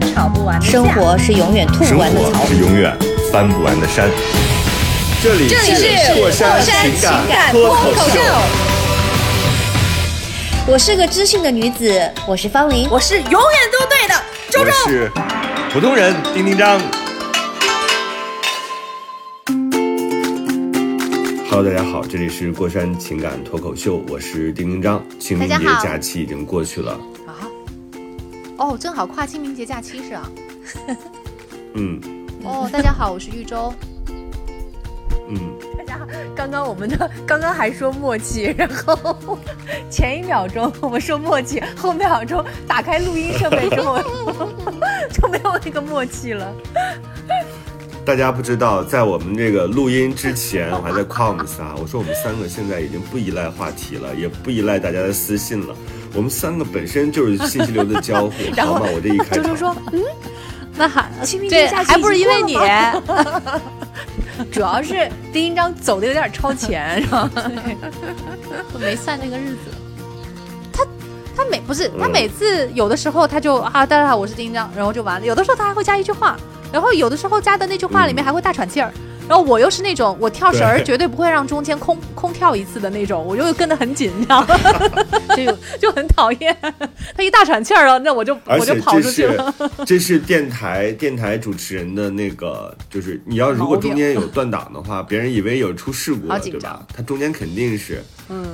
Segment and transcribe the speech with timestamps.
[0.00, 2.46] 吵不完的架生活是永远吐生不完的草。
[2.46, 2.96] 是永远
[3.32, 4.08] 翻不完的山。
[5.22, 8.20] 这里这里是过山情情感脱脱口秀，
[10.66, 12.88] 我是个知性的女子，我是方玲。
[12.90, 14.14] 我是永远都对的，
[14.50, 14.72] 周我周。
[14.88, 15.10] 是
[15.72, 16.80] 普通人丁丁张。
[21.48, 25.00] Hello，大家好，这里是过山情感脱口秀，我是丁丁张。
[25.20, 26.98] 清明节假期已经过去了，啊，
[28.62, 30.30] 哦，正好跨清明节假期是啊。
[31.74, 32.00] 嗯
[32.44, 33.74] 哦，大家好，我是玉州。
[35.28, 35.36] 嗯，
[35.76, 36.06] 大家好
[36.36, 39.36] 刚刚我们的刚刚还说默契，然后
[39.90, 43.98] 前一秒钟我们说默契，后秒钟打开录音设备之后
[45.12, 46.54] 就没有那个默契了。
[48.04, 55.74] 大家不知道，在我们这个录音之前，我还在夸我们仨，我说我们三个现在已经不依赖话题了，也不依赖大家的私信了，
[56.14, 58.74] 我们三个本身就是信息流的交互， 然后？
[58.92, 59.76] 我这一开场，周周说
[60.76, 62.56] 那还清明，节假期还不是因为你
[64.50, 67.30] 主要是丁一章走的有点超前，是吧？
[68.72, 69.58] 我没算那个日子。
[70.72, 70.84] 他
[71.36, 75.26] 他每不是他每次有的时候他就啊，大家好，我是丁章，然后就完了。
[75.26, 76.36] 有的时候他还会加一句话，
[76.72, 78.92] 然后有的时候加的那句话里面还会大喘气儿。
[79.32, 84.58] 然后我又是那种我跳绳儿绝对不会让中间空空跳一次的那种，我就跟得很紧，你知道吗？
[85.34, 86.54] 就就很讨厌。
[87.16, 89.54] 他一大喘气儿啊，那我就我就跑出去了。
[89.86, 96.86] 这是电台电台主持人的那个，就是你要如果中间有断档的话，别人以为有出事故了，对吧张？
[96.94, 98.04] 他中间肯定是，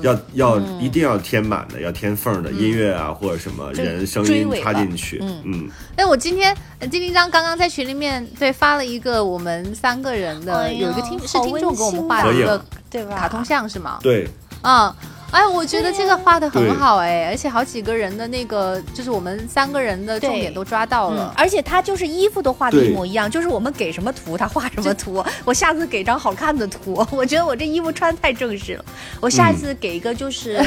[0.03, 5.43] 要要一定要填满的，要填缝的音乐啊或者什么人声音插进去，嗯。
[5.45, 13.05] 嗯，哎，我今天呃丁丁章刚刚在群里面对发了一个我们三个人的，哎有一个听是听众给我们画的一个对。
[13.05, 13.17] 吧？
[13.17, 13.99] 卡通像是吗？
[14.03, 14.29] 对，
[14.63, 14.93] 嗯，
[15.31, 21.35] 哎，我觉得这个画的很好哎，而且好几个人的那个，就是我们三个人的重点都抓到嗯了，。
[21.37, 25.23] 而且他就是衣服都画的一模一样，就是我们给什么图他画什么图。
[25.45, 28.85] 我下次给张好看的图， 我觉得我这衣服穿太正式了。
[29.21, 30.59] 我下次给一个就是、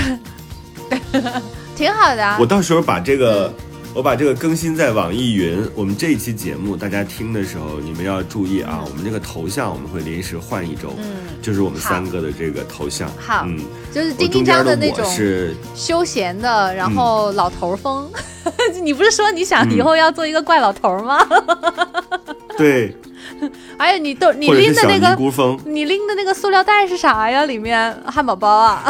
[1.76, 2.46] 挺好的啊我。
[2.46, 3.52] 到时候把这个。
[3.94, 5.70] 我把这个更新在网易云。
[5.76, 13.10] 我们这一期节目，大家听的时候，你们要注意啊，我们这个头像我们会临时换一周，嗯，就是我们三个的这个头像。
[13.18, 13.60] 好嗯，
[13.92, 18.10] 就是丁丁章的那种是休闲的，然后老头儿风。
[18.82, 21.20] 你不是说你想嗯以后要做一个怪老头儿吗？
[22.58, 22.96] 对，
[23.78, 25.16] 还有你都你拎的那个。
[25.66, 27.46] 你拎的那个塑料袋是啥呀？
[27.46, 28.84] 里面汉堡包啊？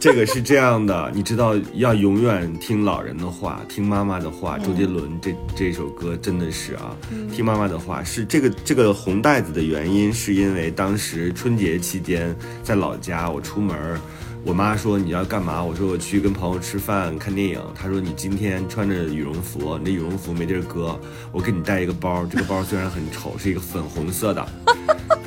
[0.00, 4.56] 这个是这样的，你知道要永远听老人的话，听妈妈的话。
[4.56, 6.96] 周杰伦这这首歌真的是啊，
[7.34, 14.00] 听妈妈的话是这个这个红袋子的原因，是因为当时春节期间在老家，我出门儿，
[14.44, 15.64] 我妈说你要干嘛？
[15.64, 17.60] 我说我去跟朋友吃饭看电影。
[17.74, 20.96] 她说你今天穿着羽绒服，你这羽绒服没地儿搁，
[21.32, 24.46] 我给你带一个包，这个包虽然很丑，是一个粉红色的。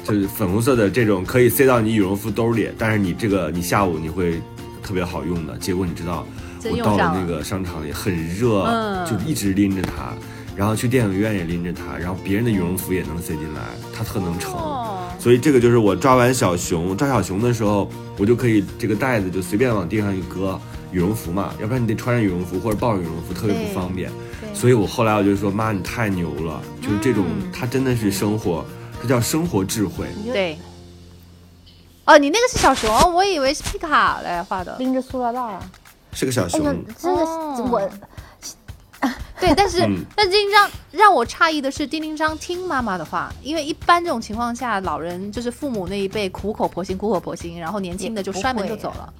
[0.03, 4.41] 就是粉红色的这种可以塞到你羽绒服兜里，但是你这个你下午你会
[4.91, 5.57] 特别好用的。
[5.57, 6.27] 结果你知道，
[6.69, 10.11] 我到了了那个商场里很热，嗯就一直拎着它，
[10.53, 13.61] 然后去电影院也拎着它，然后别人的羽绒服也能塞进来，
[13.95, 14.51] 它特能盛。
[14.51, 20.59] 哦，所以这个就是我抓完小熊，抓小熊的时候，我就可以这个袋子就随便往地上一搁，
[20.91, 24.11] 羽绒服嘛，要不然你得穿着羽绒服或者抱着羽绒服，特别不方便。
[24.53, 28.65] 所以我后来我就说，妈，你太牛了，就是这种，嗯它真的是生活，
[29.01, 30.07] 它叫生活智慧。
[30.25, 30.57] 对。
[32.11, 34.75] 哦，你那个是小熊，我以为是皮卡嘞画的。
[34.79, 35.59] 拎着塑料袋儿。
[36.11, 37.89] 是个小熊，哎呦，这个、哦我
[39.39, 49.11] 对，但是、嗯但丁丁章让我诧异的是，丁丁张听妈妈的话，因为一般这种情况下，老人就是父母那一辈苦口婆心，苦口婆心，然后年轻的就摔门就走了。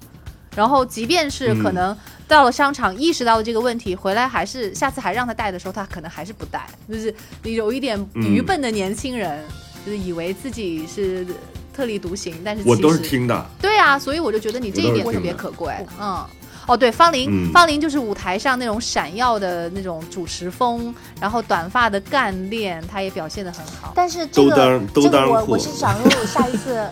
[0.54, 1.96] 然后，即便是可能
[2.28, 7.12] 到了商场意识到了这个问题，回来还是下次还让他带的时候，他可能还是不带，就是
[7.42, 9.42] 有一点愚笨的年轻人，
[9.86, 11.26] 就是以为自己是
[11.72, 13.46] 特立独行，但是我都是其实听的。
[13.60, 15.74] 对啊，所以我就觉得你这一点特别可贵。
[16.00, 16.24] 嗯，
[16.66, 23.92] 哦，对，方玲，嗯方玲就是舞台上那种闪耀的那种主持风，然后短发的干练，她也表现的很好。
[23.94, 26.86] 但是这个这个我我是想，如果我下一次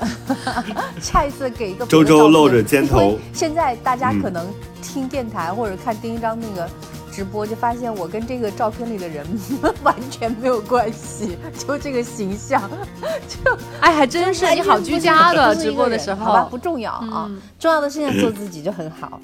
[1.00, 6.68] 下一次给一个周周露着肩头现在大家嗯可能听电台或者看丁一章那个
[7.12, 9.26] 直播，就发现我跟这个照片里的人
[9.82, 12.62] 完全没有关系，就这个形象，
[13.28, 16.24] 就哎，还真是你好居家的直播的时候。
[16.24, 17.40] 好吧，不，重要啊，嗯。
[17.58, 19.20] 重要的事情做自己就很好。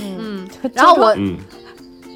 [0.00, 1.36] 嗯，然后我，嗯，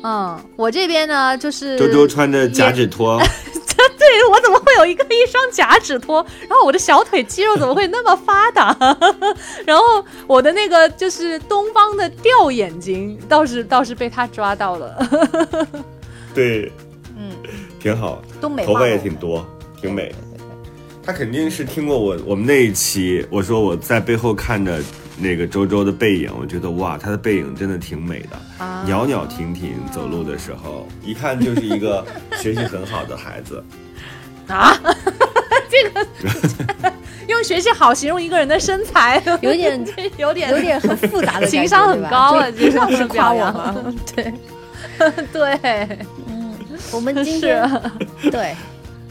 [0.04, 3.20] 嗯，我这边呢就是周周穿着假趾拖，
[3.98, 6.24] 对我怎么会有一个 一双假趾托？
[6.48, 8.76] 然后我的小腿肌肉怎么会那么发达？
[9.66, 15.08] 然后我的那个就是东方的吊眼睛，倒是倒是被他抓到了。
[16.34, 16.72] 对，
[17.16, 17.30] 嗯，
[17.80, 19.46] 挺好，都美头发也挺多，
[19.80, 20.14] 挺美。
[21.04, 24.80] 他肯定是听过我我们那一期，我说我在背后看着
[25.22, 28.84] 那个周周的背影，我觉得哇，他的背影真的挺美的，啊。
[28.86, 32.04] 袅袅婷婷，走路的时候一看就是一个
[32.38, 33.62] 学习很好的孩子。
[34.48, 34.76] 啊，
[35.70, 36.92] 这个
[37.28, 39.80] 用学习好形容一个人的身材，有点
[40.18, 40.50] 有点。
[40.50, 43.94] 有点很复杂的，情商很高了情商是夸我扬吗？
[44.14, 44.34] 对，
[45.32, 45.98] 对。
[46.90, 47.82] 我们今是天
[48.30, 48.54] 对。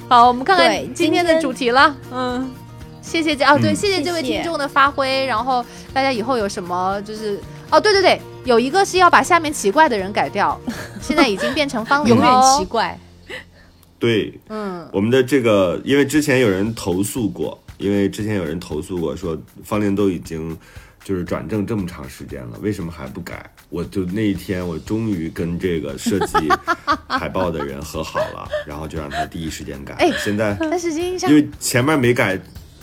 [0.10, 1.96] 好，我们看看今天的主题了。
[2.12, 2.52] 嗯，
[3.02, 5.26] 谢谢这哦，对，嗯谢谢这位听众的发挥。
[5.26, 7.40] 然后大家以后有什么就是
[7.70, 10.60] 哦，对对对，有一个是要把下面奇怪的人改掉，
[11.02, 12.66] 现在已经变成方永远玲了奇。
[12.66, 12.98] 怪，
[14.00, 20.58] 对，嗯，我们的这个，因为之前有人投诉过，因为之前有人投诉过说方玲都已经
[21.04, 23.50] 就是转正这么长时间了，为什么还不改？
[23.70, 26.36] 我就那一天，我终于跟这个设计
[27.08, 29.94] 海报的人和好了，然后就让他第一时间改。
[29.96, 32.40] 哎现在但是金像因为前面没改，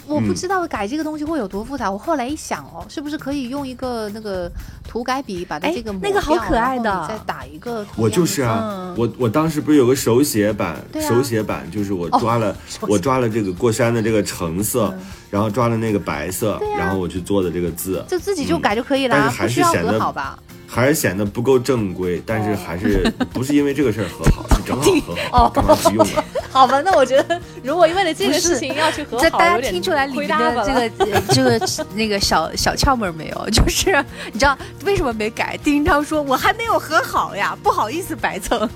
[0.09, 1.91] 我不知道改这个东西会有多复杂。
[1.91, 4.51] 我后来一想哦，是不是可以用一个那个
[4.89, 10.77] 涂改笔把它哎这个抹那个好可爱的然后你再打一个我就是啊，嗯我我当时不是有个手写版，
[11.07, 14.93] 手写版就是我抓了、我抓了这个过山的这个橙色，
[15.31, 20.39] 然后抓了那个白色，啊然后我去做的这个字，就自己就改就可以了，但是还不需要是显得和好吧？
[20.71, 26.25] 还是显得不够正规，但是还是不是因为这个事儿和好，是正好和哦好，干嘛不用啊？
[26.59, 31.61] 好吧，那我觉得如果为了这个事情要去和好，这大家有点听出来里面亏大发了的这个呃这个
[31.95, 33.47] 那个小小窍门没有？
[33.51, 35.57] 就是你知道为什么没改？
[35.63, 38.69] 丁超说：“我还没有和好呀，不好意思白蹭。”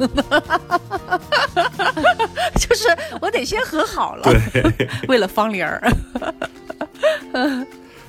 [2.59, 2.89] 就是
[3.21, 4.63] 我得先和好了，对，
[5.09, 5.83] 为了方玲儿。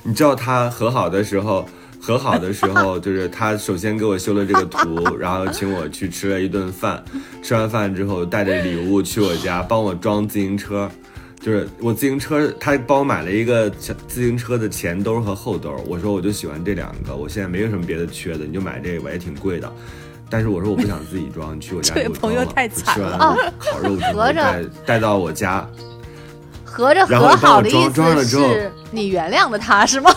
[0.03, 1.65] 你知道他和好的时候。
[2.05, 7.01] 和好的时候，就是他首先给我修了这个图，然后请我去吃了一顿饭。
[7.41, 10.91] 吃完饭之后，带着礼物去我家帮我装自行车。
[11.39, 15.73] 就是我自行车，他帮我买了一个小自行车的前兜和后兜。
[15.87, 19.71] 我说我就喜欢这两个，我现在没有什么别的缺的，你就买这个吧，也挺贵的。
[20.29, 25.65] 但是我说我不想自己装，你去我家 这位给我装了朋友太惨吃完了烤肉之后合着带带到我家，
[26.65, 30.13] 合着和好的意思是你原谅了他是吗？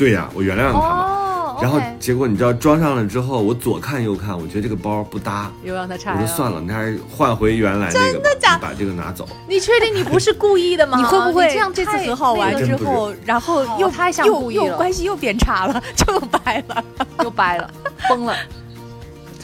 [0.00, 1.04] 对呀、我原谅他嘛。
[1.04, 6.14] 哦，然后结果你知道装上了之后，我左看右看，我觉得这个包不搭，又让他拆。
[6.14, 9.28] 我说算了，你还是换回原来那个吧，假的把这个拿走。
[9.46, 10.96] 你确定你不是故意的吗？
[10.96, 16.82] 你会不会这样这次太和好完那个之后，然后又哦太像又故意了又关系又变差了，就掰了？
[17.22, 17.70] 又掰了，
[18.08, 18.34] 崩了？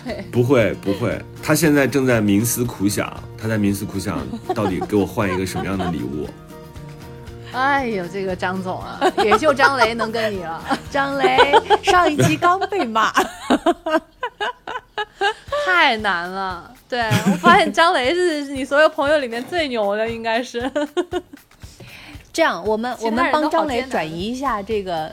[0.03, 6.27] 对，不会不会，他现在正在冥思苦想，他在冥思苦想到底给我换一个什么样的礼物。
[7.57, 10.63] 哎呦，这个张总啊， 也就张雷能跟你了，
[10.93, 13.11] 张雷上一期刚被骂，
[15.65, 16.71] 太难了。
[16.89, 20.71] 对我发现张雷是你所有朋友里面最牛的，应该是。
[22.33, 25.11] 这样我们我们帮张雷转移一下这个，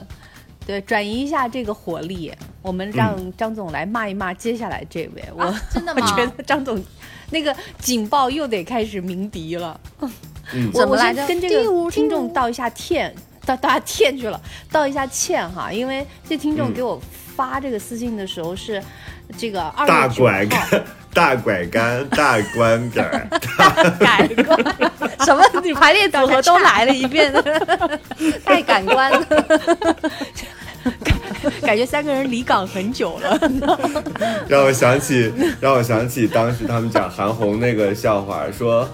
[0.66, 2.30] 对，转移一下这个火力，
[2.60, 5.24] 我们让张总来骂一骂接下来这位。
[5.34, 6.00] 我、真的我？
[6.02, 6.78] 觉得张总
[7.30, 9.80] 那个警报又得开始鸣笛了。
[10.52, 13.14] 嗯，我我怎么来跟这个听众道一下歉，
[13.46, 16.74] 道道下歉去了，道一下歉哈，因为这听众嗯。
[16.74, 17.00] 给我
[17.36, 18.82] 发这个私信的时候是
[19.36, 23.28] 这个二 大拐， 杆、大拐杆、大关杆。
[23.58, 24.92] 大，改观
[25.24, 25.42] 什么？
[25.62, 27.32] 你排列组合都来了一遍，
[28.44, 29.26] 太感官了。
[31.62, 33.38] 感觉三个人离岗很久了。
[34.48, 38.88] 让我想起，让我想起当时他们讲韩红那个笑话，说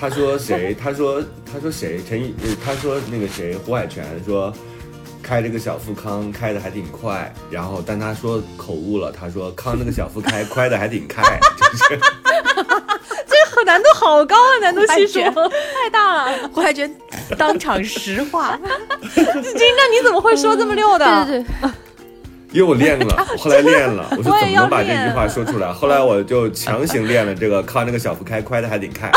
[0.00, 4.52] 他说谁，他说他说谁，陈毅，呃他说那个谁，胡海泉说
[5.22, 11.22] 开这个小富康开的还挺快，然后但他说口误了，他说康那个小富开快的还挺开，
[11.56, 12.00] 就是
[13.64, 16.50] 难度好高啊，难度系数太大了。
[16.52, 16.94] 胡海泉
[17.38, 18.60] 当场石化，
[19.14, 19.24] 金
[19.74, 21.24] 那你怎么会说这么溜的？
[21.24, 21.70] 对对对，
[22.54, 23.06] 因为我练了，
[23.36, 25.72] 我后来练了， 我说怎么能把这句话说出来？
[25.72, 29.10] 后来我就强行练了这个 靠那个小腹开快的还挺开，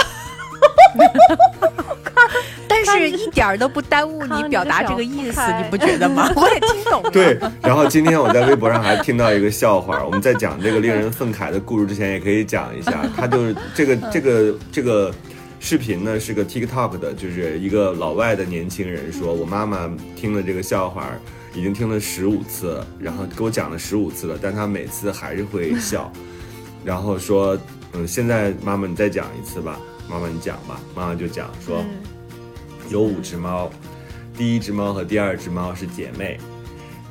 [2.68, 6.32] 但是是一点儿都不耽误你表达这个意思，你不觉得吗？
[6.36, 7.12] 我也听懂了。
[7.12, 13.06] 对，然后今天我在微博上还听到一个笑话，我们在讲这个令人愤慨的故事之前，也可以讲一下。
[13.16, 15.14] 他就是这个这个这个
[15.60, 21.08] 视频呢，是个 TikTok 的，就是一个老外的年轻人说，我妈妈听了这个笑话，
[21.58, 26.12] 已经听了十五次了，然后给我讲了十五次了，但他每次还是会 笑，
[26.86, 27.58] 然后说，
[27.94, 31.84] 嗯，现在妈妈你再讲一次吧，妈妈你讲吧，妈妈就讲说，
[32.90, 33.72] 有五只猫，
[34.36, 36.40] 第一只猫和第二只猫是姐妹。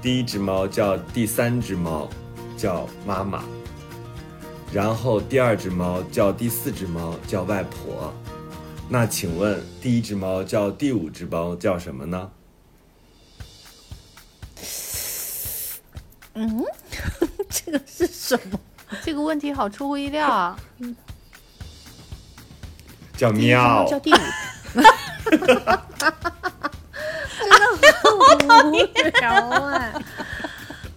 [0.01, 2.09] 第一只猫叫第三只猫，
[2.57, 3.43] 叫妈妈。
[4.73, 8.15] 然后第二只猫叫第四只猫，叫外婆。
[8.89, 12.31] 那请问第一只猫叫第五只猫叫什么呢？
[17.49, 18.59] 这个是什么？
[19.03, 20.57] 这个问题好出乎意料啊！
[23.17, 23.85] 叫喵。
[23.89, 24.17] 叫第五，
[28.15, 28.73] 无
[29.21, 29.93] 聊哎！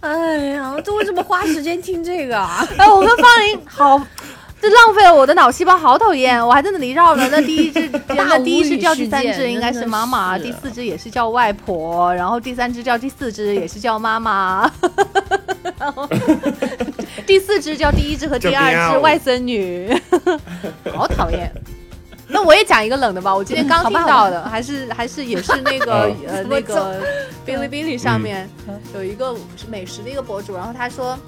[0.00, 2.66] 哎呀，这为什么花时间听这个啊？
[2.78, 4.06] 哎，我跟方林好，
[4.60, 6.46] 这浪费了我的脑细胞，好讨厌！
[6.46, 7.26] 我还在那里绕呢。
[7.32, 14.70] 那 第一只，那第一只叫第三只应该是妈妈，第四只也是叫外婆，然后第三只叫第四只也是叫妈妈，
[15.80, 16.06] 然后
[17.26, 19.98] 第四只叫第一只和第二只外孙女，
[20.94, 21.50] 好讨厌。
[22.28, 27.00] 那我也讲一个冷的吧，我今天刚听到的，还是还是也是那个哦呃那个
[27.46, 28.48] 哔哩哔哩上面
[28.94, 29.34] 有一个
[29.68, 31.18] 美食的一个博主，然后他说。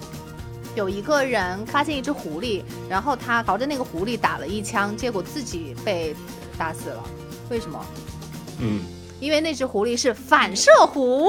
[0.74, 6.14] 有一个人发现一只狐狸，然后他朝着那个狐狸打了一枪，结果自己被
[6.56, 7.04] 打死了。
[7.50, 7.84] 为什么？
[8.60, 8.80] 嗯，
[9.20, 11.28] 因为那只狐狸是反射弧。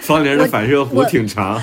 [0.00, 1.60] 方玲的反射弧我挺长。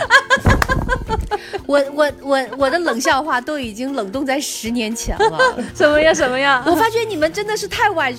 [1.66, 5.64] 我我我我的冷笑话都已经冷冻在十年前了。
[5.74, 6.14] 什么呀？
[6.14, 6.64] 什么呀？
[6.66, 8.14] 我发觉你们真的是太晚，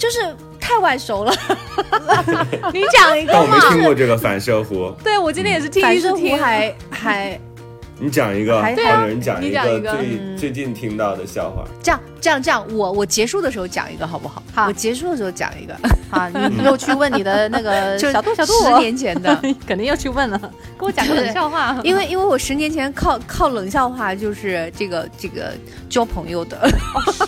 [0.00, 1.32] 就是太晚熟了。
[2.72, 3.68] 你讲一个但我没嘛？
[3.68, 6.34] 听过这个反射弧，对，我今天也是听反射一次听。
[6.36, 7.40] 弧还还
[8.00, 11.64] 你讲一个，还对啊方玲讲一你讲一个最嗯最近听到的笑话。
[11.82, 14.42] 这样这样这样，我我结束的时候讲一个好不好？
[14.54, 15.76] 好我结束的时候讲一个，
[16.10, 19.38] 好， 你又去问你的那个 就小度小度，十年前的。
[19.66, 20.38] 肯定要去问了，
[20.78, 21.78] 给我讲个冷笑话。
[21.84, 25.52] 因为因为我十年前靠靠冷笑话就是这个这个
[25.88, 26.68] 交朋友的，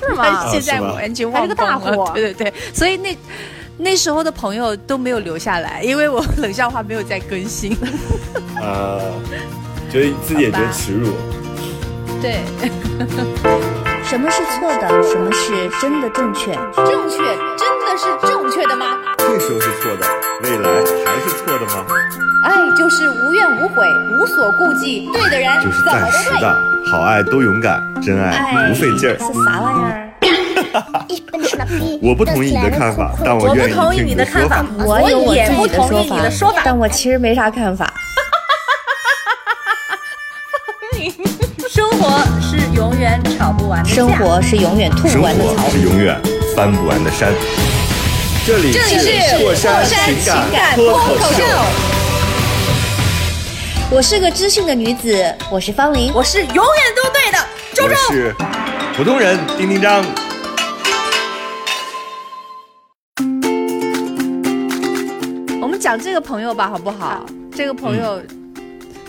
[0.00, 0.24] 是吗？
[0.26, 3.16] 啊现在是吗完全还是个忘了大火对对对，所以那
[3.76, 7.76] 那时候的朋友都没有留下来，因为我冷笑话没有再更新。
[8.56, 8.98] 啊，
[9.92, 11.12] 觉得自己也觉得耻辱。
[12.22, 12.40] 对，
[14.02, 14.88] 什么是错的？
[15.02, 16.54] 什么是真的正确？
[16.76, 17.18] 正确，
[17.58, 18.96] 真的是正确的吗？
[19.18, 20.06] 这时候是错的，
[20.44, 20.70] 未来
[21.04, 21.84] 还是错的吗？
[22.42, 25.84] 爱就是无怨无悔，无所顾忌，对的人就是。
[25.84, 26.58] 暂时的，
[26.90, 29.18] 好爱都勇敢，真爱不费劲儿。
[29.18, 30.08] 是啥玩意儿？
[32.00, 34.86] 我不同意你的看法，但我愿意同意听你的看法的说法。
[34.86, 37.92] 我有我自己也不同意你的说法但我其实没啥看法。
[42.74, 45.68] 永远吵不完的架生活是永远吐不完的草。
[45.70, 46.18] 是永远
[46.56, 47.32] 翻不完的山。
[48.46, 50.16] 这里是过山情
[50.50, 51.44] 感脱口秀，
[53.90, 56.10] 我是个知性的女子，我是方玲。
[56.14, 56.64] 我是永远
[56.96, 57.38] 都对的。
[57.74, 58.34] 周周，我是
[58.96, 60.02] 普通人丁丁张。
[65.60, 67.24] 我们讲这个朋友吧，好不好？
[67.54, 68.20] 这个朋友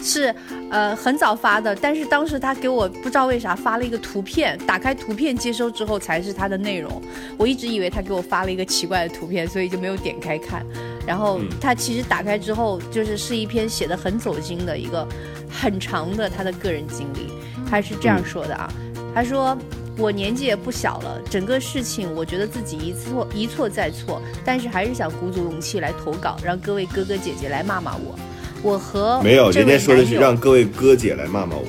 [0.03, 0.35] 是、
[0.73, 6.99] 呃很早发的，但是当时他给我不知道为啥发了一个图片，打开图片接收之后才是他的内容。
[7.37, 10.65] 我一直以为他给我发了一个奇怪的图片，所以就没有点开看。
[11.05, 15.07] 然后嗯他其实打开之后，就是是一篇写的很走心的一个
[15.47, 17.31] 很长的他的个人经历。
[17.69, 18.67] 他是这样说的啊，
[19.13, 19.55] 他说。
[19.95, 28.15] 我年纪也不小了，整个事情我觉得自己一错一错再错，但是还是想鼓足勇气来投稿，让各位哥哥姐姐来骂骂我。
[28.63, 31.67] 我和没有，人家说的是让各位哥姐来骂骂我，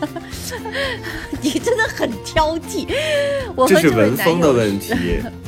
[1.42, 2.86] 你真的很挑剔。
[3.56, 4.94] 我这是文风的问题。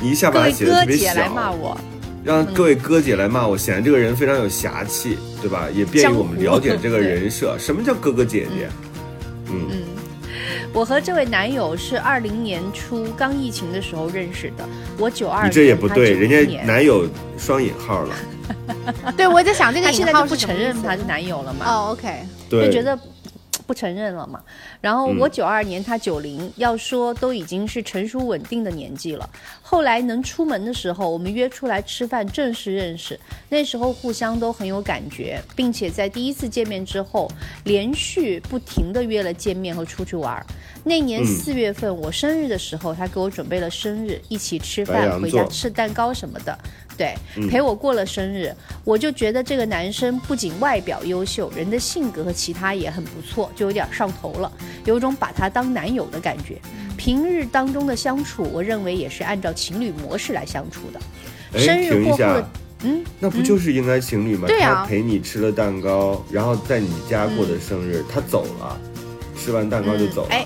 [0.01, 1.77] 你 一下把它写的特别哥姐来骂，我，
[2.25, 5.67] 让各位哥姐来骂我，显得这个人非常有侠气，对吧？
[5.73, 7.57] 也便于我们了解这个人设。
[7.57, 8.69] 什么叫哥哥姐姐？
[9.49, 9.83] 嗯，
[10.73, 17.07] 我和这位男友是二零年初刚疫情的时候认识的，我九二，你这也不对，人家男友
[17.37, 18.15] 双引号了，
[19.15, 22.97] 对我在想这个他现在就不承认他是男友了嘛，哦，OK，就觉得
[23.65, 24.41] 不承认了嘛。
[24.81, 29.29] 然后我九二年，他九零，要说都已经是成熟稳定的年纪了。
[29.61, 33.17] 后来能出门的时候，我们约出来吃饭，正式认识。
[33.49, 37.31] 那时候互相都很有感觉，并且在第一次见面之后，
[37.63, 40.45] 连续不停的约了见面和出去玩。
[40.83, 46.59] 那年四月份我生日的时候，他给我准备了生日，一起吃饭，回家吃蛋糕什么的。
[46.97, 47.15] 对，
[47.49, 54.51] 陪我过了生日，我就觉得这个男生不仅外表优秀，人的性格和其他也很不错，就有点上头了，
[54.85, 56.57] 有种把他当男友的感觉。
[56.95, 61.59] 平日当中的相处，我认为也是按照情侣模式来相处的。
[61.59, 62.49] 生日过后的，
[62.83, 64.47] 嗯，那不就是应该情侣吗？
[64.47, 68.79] 对他陪你吃了蛋糕，然后在你家过的生日，他走了，
[69.35, 70.29] 吃完蛋糕就走了。
[70.29, 70.45] 哎，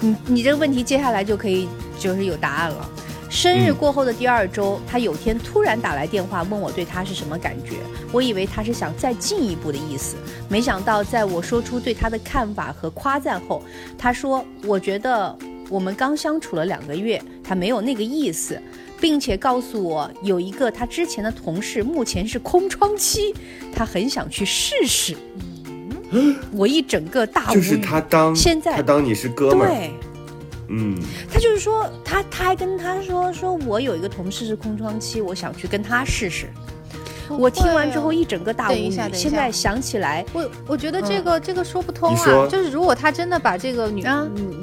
[0.00, 1.68] 你你这个问题接下来就可以
[1.98, 2.88] 就是有答案了。
[3.32, 7.76] 生日过后的第二周，他有天突然打来电话问我对他是什么感觉。
[8.12, 10.16] 我以为他是想再进一步的意思，
[10.50, 13.62] 没想到在我说出对他的看法和夸赞后，
[13.96, 15.34] 他说：“我觉得
[15.70, 18.60] 我们刚相处了两个月，他没有那个意思，
[19.00, 23.34] 并且告诉我有一个他之前的同事目前是空窗期，
[23.74, 25.16] 他很想去试试。”
[26.52, 27.46] 我一整个大。
[27.54, 29.68] 就是他当现在他当你是哥们儿。
[29.68, 29.90] 对。
[30.68, 30.96] 嗯，
[31.30, 36.48] 他就是说，他他还跟他说，说我有一个同事是空窗期，我想去跟他试试。
[37.28, 38.90] 我听完之后一整个大无语。
[39.12, 42.46] 现在想起来，我我觉得这个这个说不通啊。
[42.50, 44.04] 就是如果他真的把这个女，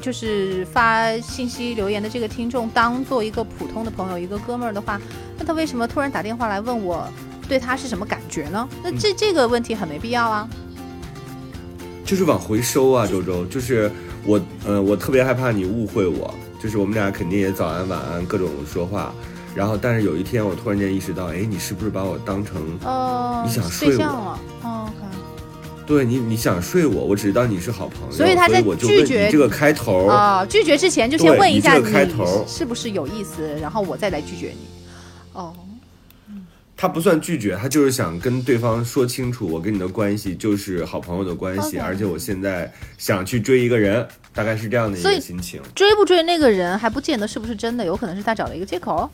[0.01, 5.01] 就是发信息留言的这个听众当做一个普通的朋友，一个哥们儿的话，
[5.37, 7.07] 那他为什么突然打电话来问我
[7.47, 8.69] 对他是什么感觉呢？
[8.83, 10.47] 那这这个问题很没必要啊。
[12.05, 13.91] 就是往回收啊，周周，就是。
[14.25, 19.13] 我呃，我特别害怕你误会我，就是我们俩肯定也早安晚安各种说话，
[19.55, 24.39] 然后但是有一天我突然间意识到，哎，你是不是把我当成哦你想睡我了？
[24.63, 24.89] 哦，
[25.87, 34.78] 对你你想睡我，我只知道你是好朋友，所以他在拒绝这个开头啊，拒绝之前就先问一下你开头是不是有意思，然后我再来拒绝你。
[36.79, 36.81] 哦。
[36.81, 45.61] 他不算拒绝，他就是想跟对方说清楚，我跟你的关系就是好朋友的关系，而且我现在想去追一个人，大概是这样的一个心情。
[45.75, 49.09] 追不追那个人还不见得是不是真的，有可能是他找了一个借口，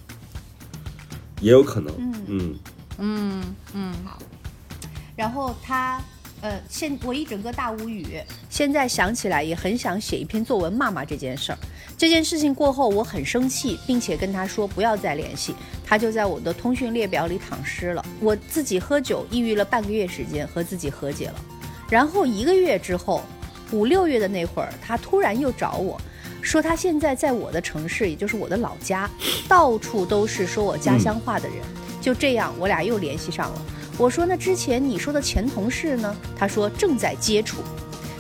[1.42, 1.94] 也有可能。
[1.98, 2.56] 嗯嗯
[3.00, 3.94] 嗯嗯。
[4.06, 4.20] 好，
[5.16, 6.00] 然后他。
[6.42, 8.06] 呃，现我一整个大无语，
[8.52, 11.58] 现在想起来也很想写一篇作文骂骂这件事儿。
[11.98, 15.56] 这件事情过后，我很生气，并且跟他说不要再联系，
[15.86, 18.06] 他就在我的通讯列表里躺尸了。
[18.20, 21.36] 我自己喝酒，抑郁了半个月时间，和自己和解了。
[21.90, 23.22] 然后一个月之后，
[23.72, 26.00] 五六月的那会儿，他突然又找我
[26.42, 29.10] 说，他现在在我的城市，也就是我的老家，
[29.48, 31.58] 到处都是说我家乡话的人。
[32.02, 33.62] 就这样，我俩又联系上了。
[33.98, 36.14] 我说那之前你说的前同事呢？
[36.38, 37.62] 他说正在接触。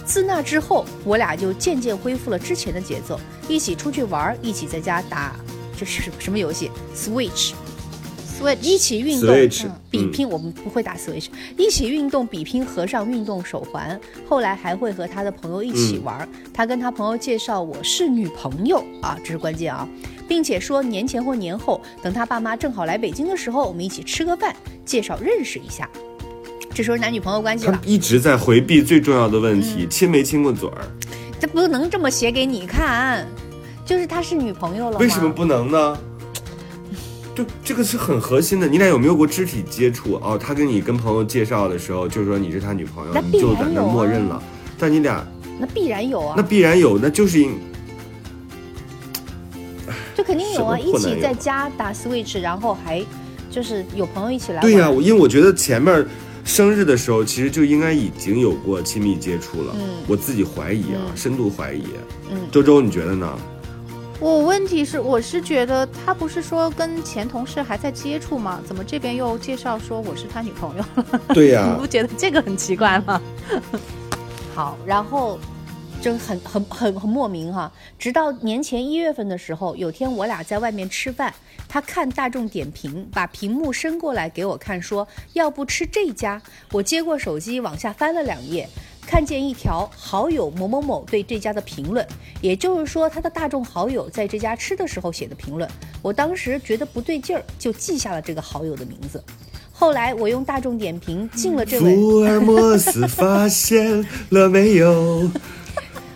[0.05, 5.35] 自那之后，我俩就渐渐恢复了之前的节奏，一起出去玩，一起在家打，
[5.77, 9.35] 这是什么游戏？Switch，Switch，一起运动，
[9.89, 10.29] 比拼。
[10.29, 13.99] 我们不会打 Switch，一起运动，比拼合上运动手环。
[14.29, 16.27] 后来还会和他的朋友一起玩。
[16.53, 19.87] 他跟他朋友介绍我是女朋友啊，这是关键啊。
[20.27, 25.89] 并且说年前或年后，等他爸妈正好来北京的时候，我们一起吃个饭，介绍认识一下。
[26.75, 27.71] 这时候男女朋友关系了。
[27.71, 30.81] 他一直在回避最重要的问题：亲没亲过嘴儿？
[31.39, 33.25] 这不能这么写给你看，
[33.85, 34.97] 就是他是女朋友了。
[34.97, 35.97] 为什么不能呢？
[37.33, 38.67] 就这个是很核心的。
[38.67, 40.15] 你俩有没有过肢体接触？
[40.15, 44.43] 哦，他跟你跟朋友介绍的时候，就是说你是他女朋友，你就在那默认了。
[44.77, 45.25] 但你俩
[45.57, 47.57] 那必然有啊，那必然有，那就是因。
[50.13, 53.01] 就肯定有啊，一起在家打 Switch，然后还
[53.49, 54.61] 就是有朋友一起来。
[54.61, 56.05] 对呀，因为我觉得前面
[56.45, 59.75] 生日的时候，其实就应该已经有过亲密接触了。
[59.77, 61.83] 嗯，我自己怀疑啊，深度怀疑。
[62.31, 63.37] 嗯，周周你觉得呢？
[64.19, 68.61] 我问题是，我是觉得他不是说跟前同事还在接触吗？
[68.65, 70.83] 怎么这边又介绍说我是他女朋友？
[71.33, 73.21] 对呀， 你不觉得这个很奇怪吗？
[74.55, 75.37] 好，然后。
[76.05, 81.33] 就很很很很莫名哈，直到年前一月份的时候，有天我俩在外面吃饭，
[81.67, 86.39] 他看大众点评，把屏幕伸过来给我看，说要不吃这家。
[86.71, 88.69] 我接过手机往下翻了两页，
[89.07, 92.07] 看见一条好友某某某对这家的评论，
[92.39, 95.67] 也就是说他的大众好友在这家吃的时候写的评论。
[96.03, 99.23] 我当时觉得不对劲儿，就记下了这个好友的名字。
[99.71, 101.95] 后来我用大众点评进了这位。
[101.95, 105.27] 福尔摩斯发现了没有？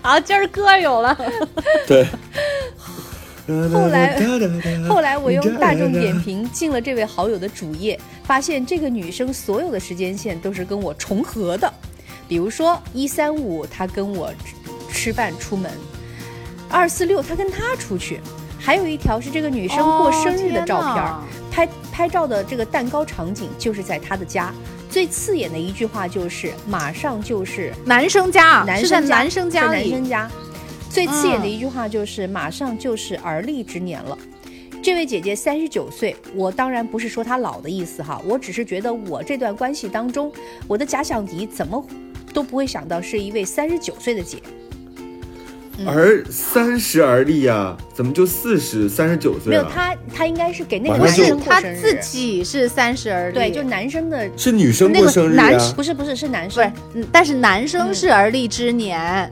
[0.01, 1.17] 好，今儿歌有了。
[1.87, 2.07] 对。
[3.73, 4.19] 后来，
[4.87, 11.73] 后来我用大众点评进了这位好友的主页，发现这个女生所有的时间线都是跟我重合的。
[12.27, 14.53] 比如说一三五她跟我吃
[14.93, 15.71] 吃饭出门，
[16.69, 18.21] 二四六她跟他出去，
[18.59, 21.03] 还有一条是这个女生过生日的照片。
[21.03, 24.53] 哦拍拍照的这个蛋糕场景就是在她的家。
[24.89, 30.29] 最刺眼的一句话就是马上就是男生家啊，男生家男生家男生家。
[30.89, 34.17] 最刺眼的嗯一句话就是马上就是而立之年了。
[34.81, 40.31] 这位姐姐三十九岁，我当然不是说她老的意思哈，我只是觉得我这段关系当中，
[40.67, 41.85] 我的假想敌怎么
[42.33, 44.39] 都不会想到是一位三十九岁的姐。
[45.85, 49.75] 而三十而立呀，怎么就四十三十九岁没有，岁了？
[49.75, 55.73] 她她应该是给那个男生不是他自己是三十而立，对，就男生的是女生那个过生日男呀？
[55.75, 59.31] 不是不是是男生不是但是男生是而立之年。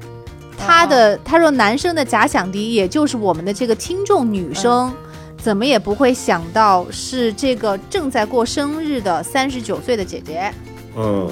[0.59, 4.91] 他的他说男生的假想敌，也就是我们的这个听众女生，
[5.37, 10.51] 怎么也不会想到是这个正在过生日的三十九岁的姐姐，
[10.95, 11.31] 嗯，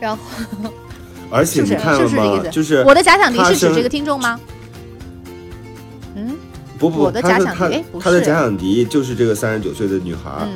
[0.00, 0.22] 然后
[1.30, 1.62] 而且？
[1.62, 2.42] 你看了吗？
[2.50, 4.38] 就是我的假想敌是指这个听众吗？
[6.14, 6.36] 嗯？
[6.78, 7.74] 不不，我的假想敌？
[7.74, 10.46] 哎不他的假想敌就是这个三十九岁的女孩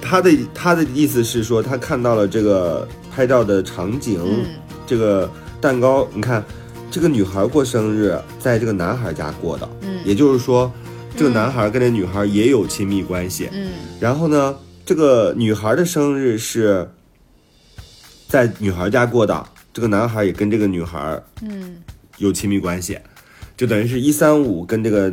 [0.00, 4.44] 他的他的意思是说，他看到了这个拍照的场景，嗯。
[4.84, 6.44] 这个蛋糕，你看，
[6.90, 10.00] 这个女孩过生日在这个男孩家过的，嗯。
[10.04, 10.70] 也就是说，
[11.16, 13.48] 这个男孩跟这女孩也有亲密关系。
[13.52, 13.70] 嗯。
[14.00, 16.86] 然后呢，这个女孩的生日是
[18.32, 21.82] 在女孩家过的，这个男孩也跟这个女孩嗯
[22.16, 22.98] 有亲密关系，
[23.58, 25.12] 就等于是一三五跟这个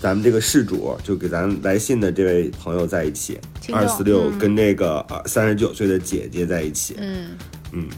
[0.00, 3.36] 咱们这个事主，就给咱来信的这位朋友在一起，
[3.72, 7.30] 二四六嗯跟那个呃三十九岁的姐姐在一起，嗯，
[7.72, 7.88] 嗯，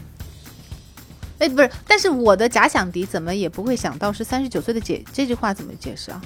[1.37, 6.19] 哎，不是，但是我的假想敌怎么也不会想到是三十九岁的姐，这句话怎么解释啊？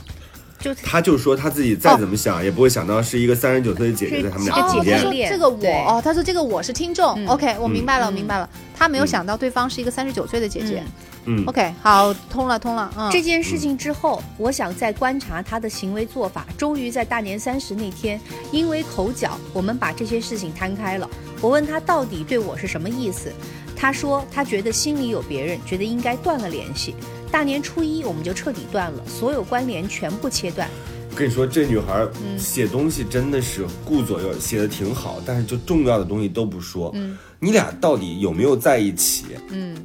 [0.60, 7.28] 就他就说他自己再怎么想、也不会想到是一个三十九岁的姐姐是在他们这个俩之间这个我哦，他说这个我是听众、嗯。
[7.28, 8.50] O k 我明白了，嗯我明白了。
[8.76, 10.84] 他没有想到对方是一个三十九岁的姐姐。
[11.26, 11.44] 嗯。
[11.46, 12.92] OK，好，通了，通了。
[12.98, 16.46] 嗯，这件事情之后，我想再观察他的行为做法。
[16.58, 18.20] 终于在大年三十那天，
[18.52, 21.08] 因为口角，我们把这些事情摊开了。
[21.40, 23.32] 我问他到底对我是什么意思，
[23.76, 26.96] 他说他觉得心里有别人，觉得应该断了联系。
[27.32, 30.68] 大年初一我们就彻底断了，所有关联全部切断。
[31.12, 36.92] 我跟你说，这女孩写东西真的是顾左右，写的挺好，但是就重要的东西都不说。
[36.94, 37.18] 嗯。
[37.40, 39.26] 你俩到底有没有在一起？
[39.50, 39.78] 嗯，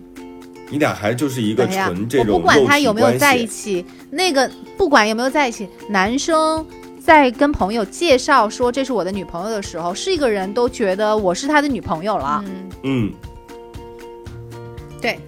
[0.71, 6.65] 你俩还就是一个纯这种我不管他有没有在一起，那个不管有没有在一起，男生
[6.99, 13.13] 在跟朋友介绍说这是我的女朋友的时候，是一个人都觉得我是他的女朋友了，嗯，嗯，
[14.99, 15.19] 对，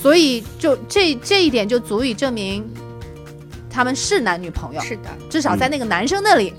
[0.00, 2.64] 所以就这这一点就足以证明
[3.68, 6.52] 他们是男女朋友，是的，至少在那个男生那里。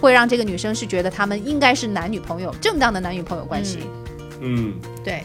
[0.00, 3.80] 会让这个女生是觉得他们应该是男女朋友，正当的男女朋友关系。
[4.40, 4.72] 嗯，
[5.04, 5.22] 对。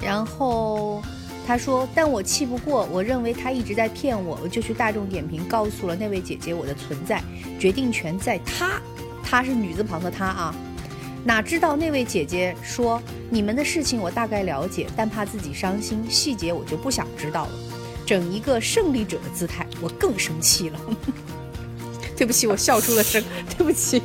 [0.00, 1.00] 然后
[1.46, 7.22] 他说：“但我气不过，我认为他一直在骗我，我就去大众点评告诉了那位姐姐我的存在，
[7.60, 8.82] 决定权在她，
[9.22, 10.52] 她是女字旁的她啊。
[11.24, 17.52] 哪知道那位姐姐说你们的事情我大概了解，但怕自己伤心，细节我就不想知道了。
[18.06, 20.80] 整一个胜利者的姿态，我更生气了。
[22.16, 23.22] 对不起，我笑出了声，
[23.56, 24.02] 对不起，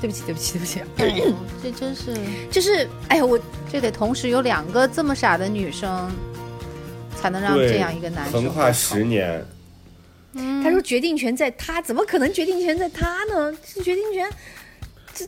[0.00, 0.80] 对不起，对不起，对不起。
[1.22, 2.16] 哦这真是，
[2.50, 3.38] 就是，哎呀，我
[3.70, 6.08] 这得同时有两个这么傻的女生，
[7.20, 9.44] 才能让，这样一个男生横跨十年，
[10.62, 13.52] 他说决定权在他，怎么可能决定权在他呢？
[13.66, 14.30] 是决定权，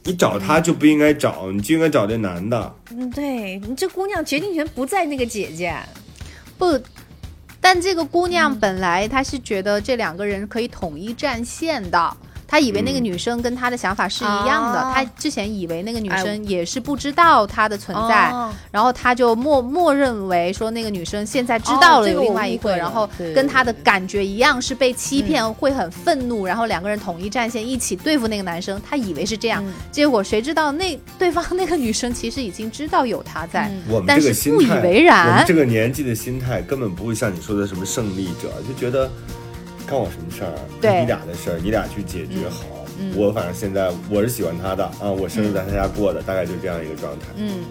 [0.04, 2.74] 你找他就不应该找，你就应该找这男的。
[2.90, 5.74] 嗯，对你这姑娘决定权不在那个姐姐，
[6.58, 6.80] 不，
[7.60, 12.16] 但这个姑娘嗯本来她是觉得这两个人可以统一战线的。
[12.50, 14.92] 她以为那个女生跟他的想法是一样的，哦。
[14.92, 16.20] 她之前以为那个女哎。
[16.20, 18.52] 生也是不知道他的存在，哦。
[18.72, 29.72] 然后他就默默认为说那个女生现在知道了有另外一个，然后跟他的感觉一样是被欺骗，会很愤怒，然后两个人统一战线一起对付那个男生，他以为是这样，嗯。
[29.92, 33.82] 结果谁知道那对方那个女生其实已经知道有他在，嗯。
[33.88, 35.30] 我们但这个心是不以，为然。
[35.30, 39.10] 我们这个年纪的心态根本不会像你说的什么胜利者，就觉得
[39.90, 40.54] 干我什么事儿？
[40.80, 42.64] 对你俩的事儿，你俩去解决好。
[43.02, 47.26] 嗯我反正现在我是喜欢他的啊，我生日在他家过的，大概就这样一个状态。
[47.34, 47.64] 嗯，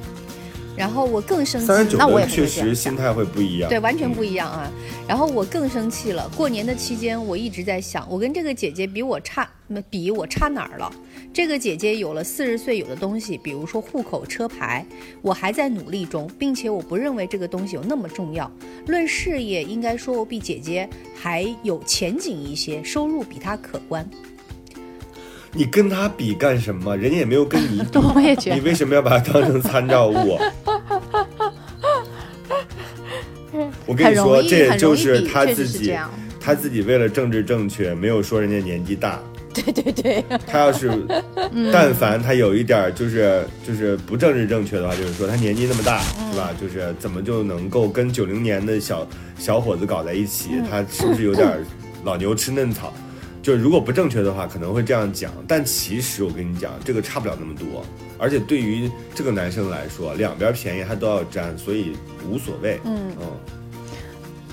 [0.79, 4.71] 然后我更生气，三十九那我也确实心态会不一样，对，完全不一一样啊。
[5.07, 6.29] 然后我更生气了。
[6.37, 10.89] 过年的期间，我一直在想，我跟这个姐姐比我差，没比我差哪儿了？
[11.33, 14.85] 这个姐姐有了四十岁有的东西，比如说户口、车牌，
[15.21, 18.49] 我还在努力中，并且我不认为这个东西有那么重要。
[18.87, 24.09] 论事业，应该说我比姐姐还有前景一些，收入比她可观。
[25.51, 26.95] 你跟他比干什么？
[26.95, 30.37] 人家也没有跟你比， 我也觉得你为什么要把他当成参照物？
[33.89, 35.91] 我跟你说，这也就是他自己
[36.39, 39.19] 他自己为了政治正确，没有说人家年纪大。
[39.51, 40.91] 对对对， 他要是，
[41.73, 45.99] 但凡他有一点儿就是就是不政治正确的话，就是说他年纪那么大，
[46.31, 46.51] 是吧？
[46.61, 49.07] 就是怎么就能够跟九零年的小
[49.39, 50.49] 小伙子搞在一起？
[50.69, 51.51] 他是不是有点
[52.05, 52.93] 老牛吃嫩草？
[53.41, 55.31] 就如果不正确的话，可能会这样讲。
[55.47, 57.83] 但其实我跟你讲，这个差不了那么多。
[58.19, 61.93] 而且对于这个男生来说，两边便宜他都要占，所以
[62.29, 62.79] 无所谓。
[62.85, 63.27] 嗯嗯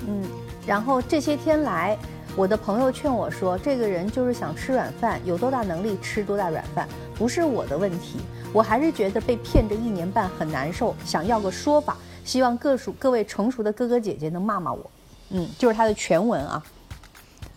[0.05, 0.23] 嗯，
[0.65, 1.97] 然后这些天来，
[2.35, 8.19] 我的朋友劝我说，这个人就是想吃软饭，有多大能力吃多大软饭，不是我的问题。
[8.53, 14.89] 我还是觉得被骗这一年半很难受，想要个说法，希望各属各位成熟的哥哥姐姐能骂骂我。
[15.29, 16.63] 嗯，就是他的全文啊。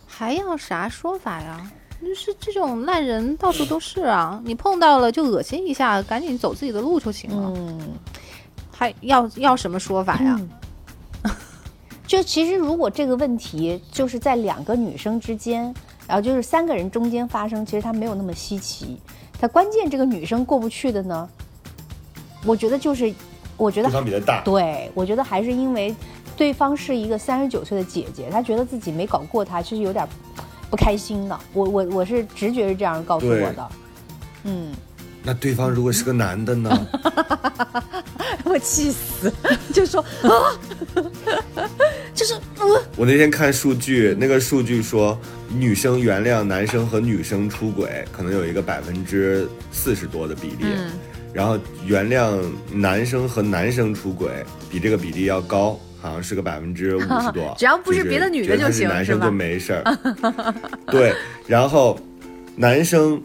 [0.07, 1.71] 还要啥说法呀？
[2.01, 7.53] 就是这种烂人到处都是啊，你碰到了就恶心一下，赶紧走自己的路就行了。
[7.55, 7.79] 嗯，
[8.71, 10.39] 还要要什么说法呀？
[12.11, 15.73] 就其实如果这个问题就是在两个女生之间，
[16.05, 18.99] 然后就是三个人中间发生，其实它没有那么稀奇。
[19.39, 21.29] 它关键这个女生过不去的呢，
[22.43, 23.13] 我觉得就是，
[23.55, 25.95] 我觉得对方比他大，对，我觉得还是因为
[26.35, 30.05] 对方是一个三十九岁的姐姐，她觉得自己没搞过她，其实有点
[30.69, 31.39] 不开心的。
[31.53, 33.69] 我我我是直觉是这样告诉我的。
[34.43, 34.73] 嗯，
[35.23, 36.87] 那对方如果是个男的呢？
[38.43, 39.31] 我气死，
[39.71, 40.57] 就说啊，
[42.13, 50.91] 就是我，我那天看数据，那个数据说，女生原谅男生和女生出轨，可能有一个百分之四十多的比例，嗯。
[51.33, 52.37] 然后原谅
[52.73, 54.29] 男生和男生出轨
[54.69, 57.55] 比这个比例要高，好像是个百分之五十多。
[57.57, 60.53] 只要不是别的女的就是行是吧男生就没事儿。
[60.87, 61.13] 对，
[61.47, 61.97] 然后
[62.57, 63.21] 男生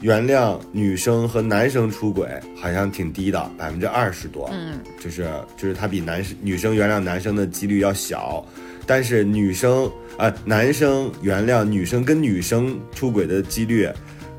[0.00, 4.48] 原谅女生和男生出轨好像挺低的，百分之二十多。
[4.52, 8.44] 嗯，就是就是他比男生女生原谅男生的几率要小，
[8.86, 9.84] 但是女生
[10.16, 13.88] 啊、呃男生原谅女生跟女生出轨的几率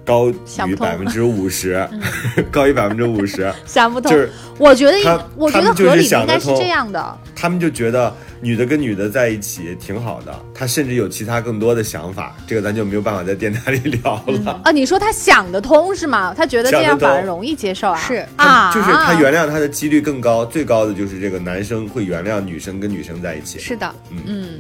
[0.06, 1.88] 高于百分之五十，
[2.52, 3.52] 高于百分之五十。
[3.66, 4.12] 想不通。
[4.12, 7.18] 就是我觉得他，我觉得合理应该是这样的。
[7.36, 14.62] 他们就觉得女的跟女的在一起挺好的，他甚至有其他更多的想法，这个咱就没有办法在电台里聊了。
[14.64, 16.34] 啊，你说他想得通是吗？
[16.36, 18.00] 他觉得这样反而容易接受啊？
[18.00, 23.58] 是啊，就是他原谅他的几率更高，最高的就是这个男生会原谅女生跟女生在一起。
[23.60, 24.60] 是的，嗯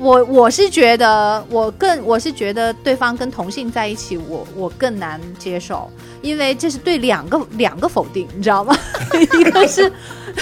[0.00, 5.90] 我我是觉得，我更我是觉得对方跟同性在一起，我我更难接受，
[6.22, 8.74] 因为这是对两个两个否定，你知道吗？
[9.38, 9.92] 一个是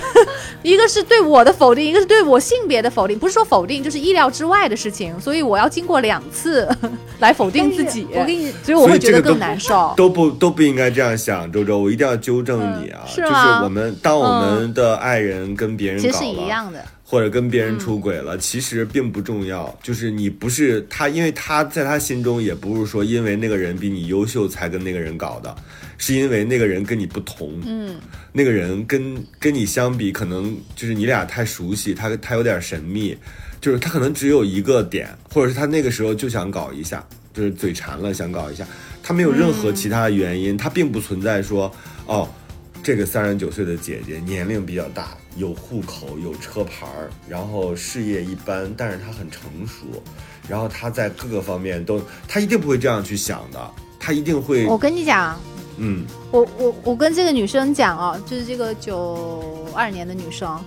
[0.63, 6.69] 一个是对我的否定，一个是对我性别的否定，不是说否定，就是意料之外的事情，所以我要经过两次
[7.19, 8.07] 来否定自己。
[8.13, 9.93] 我跟你所以我会觉得更难受。
[9.97, 13.01] 都不都不应该这样想，周周，我一定要纠正你啊！
[13.09, 19.75] 就是就是吗我们当我们的爱人跟别人其实，是一样的，或者跟别人出轨了，其实并不重要。
[19.83, 25.57] 就是你不是他，因为他在他心中也不是说因为那个人比你优秀才跟那个人搞的，
[25.97, 27.59] 是因为那个人跟你不同。
[27.65, 27.97] 嗯，
[28.31, 33.17] 那个人跟跟你相比，可能就是你俩太熟悉，他他有点神秘，
[33.59, 38.67] 就是他可能只有一个点，或者是他那个时候就想搞一下，就是嘴馋了想搞一下，
[39.03, 42.29] 他没有任何其他的原因，他并不存在说哦，
[42.83, 49.87] 这个三十九岁的姐姐年龄比较大，有户口有车牌儿，然后事业一般，但是他很成熟，
[50.49, 55.39] 然后他在各个方面都，他一定不会这样去想的，他一定会我跟你讲，
[55.79, 56.05] 嗯。
[56.31, 60.63] 我我我跟这个女生讲哦，就是这个九二年的女生，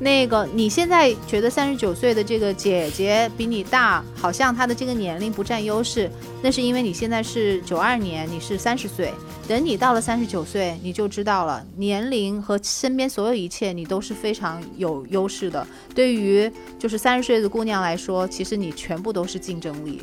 [0.00, 6.10] 那个你现在觉得三十九岁的这个姐姐比你大，好像她的这个年龄不占优势，
[6.42, 9.14] 那是因为你现在是九二年，你是三十岁，
[9.46, 15.66] 等你到了三十九岁，你就知道了，年龄和身边所有一切你都是非常有优势的。
[15.94, 20.02] 对于就是三十岁的姑娘来说，其实你全部都是竞争力。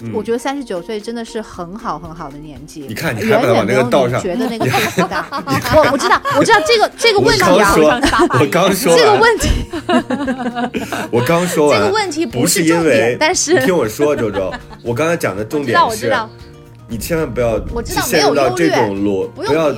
[0.00, 2.80] 嗯我觉得三十九岁真的是很好很好的年纪。
[2.88, 5.26] 你看你还没有你那个道上觉得那个岁数大。
[5.76, 8.00] 我 我知道，我知道这个这个问题啊，刚说，
[8.40, 9.48] 我刚说，这个问题
[11.12, 14.52] 我刚说完，这个问题不是因为，，但是你听我说，周周，
[14.82, 16.12] 我刚才讲的重点是
[16.88, 17.58] 你千万不要
[18.02, 19.72] 陷入到这种逻，不要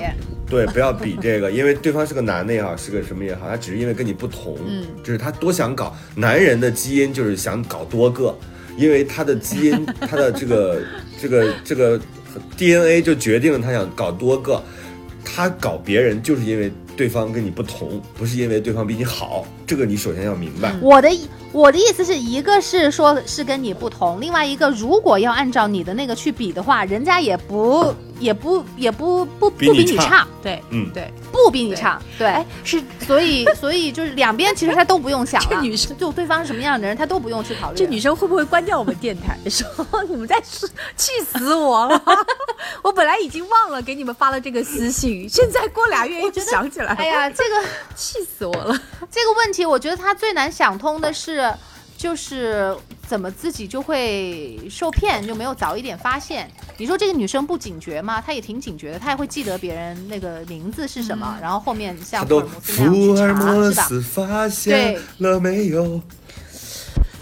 [0.46, 8.36] 对，不要比这个，因为对方是个男的也好，是个什么也好，他只是因为跟你不同，嗯就是他多想搞，男人的基因就是想搞多个，
[8.76, 10.82] 因为他的基因， 他的这个
[11.20, 12.00] 这个这个
[12.56, 14.62] DNA 就决定了他想搞多个。
[15.26, 20.74] 他搞别人，就是因为对方跟你不同，不是因为对方比你好，这个你首先要明白。
[20.80, 37.78] 我的意我的意思是一个是说是跟你不同，另外一个如果要按照你的那个去比的话，人家也不也不也不不不比你差你差，对，嗯对，不比你差，对，哎，是所以 所以就是两边其实他都不用想了，这女生就对方是什么样的人，他都不用去考虑。
[37.78, 39.38] 这女生会不会关掉我们电台？
[39.48, 39.64] 说
[40.08, 42.02] 你们在说，气死我了！
[42.82, 48.76] 我本来已经忘了给你们发了这个私信，现在过俩月又想起来，哎，呀，这个 气死我了！
[49.08, 51.52] 这个问题，我觉得他最难想通的是，
[51.96, 56.50] 就是怎么自己就会受骗，就没有早一点发现。
[56.76, 58.20] 你说这个女生不警觉吗？
[58.20, 63.82] 她也挺警觉的，她也会记得别人那个名字是什么，然后后面像福尔摩斯那样福尔去查，是吧？
[63.82, 66.00] 摩斯发现了没有？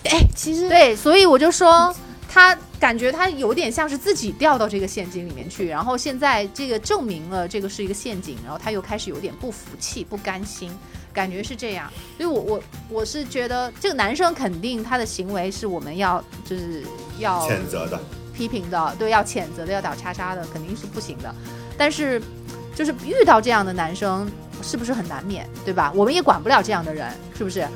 [0.04, 1.94] 哎，其实对，所以我就说，
[2.28, 10.70] 他感觉他有点像是自己掉到这个陷阱里面去，然后现在这个证明了这个是一个陷阱，然后他又开始有点不服气、不甘心，
[11.12, 11.90] 感觉是这样。
[12.16, 16.82] 所以我我我是觉得这个男生肯定他的行为是我们要就是
[17.18, 18.00] 要谴责的，
[18.34, 21.34] 批评的，对，要谴责的，要打叉叉的，肯定是不行的。
[21.76, 22.20] 但是，
[22.74, 24.30] 就是遇到这样的男生，
[24.62, 25.92] 是不是很难免，对吧？
[25.94, 27.66] 我们也管不了这样的人，是不是？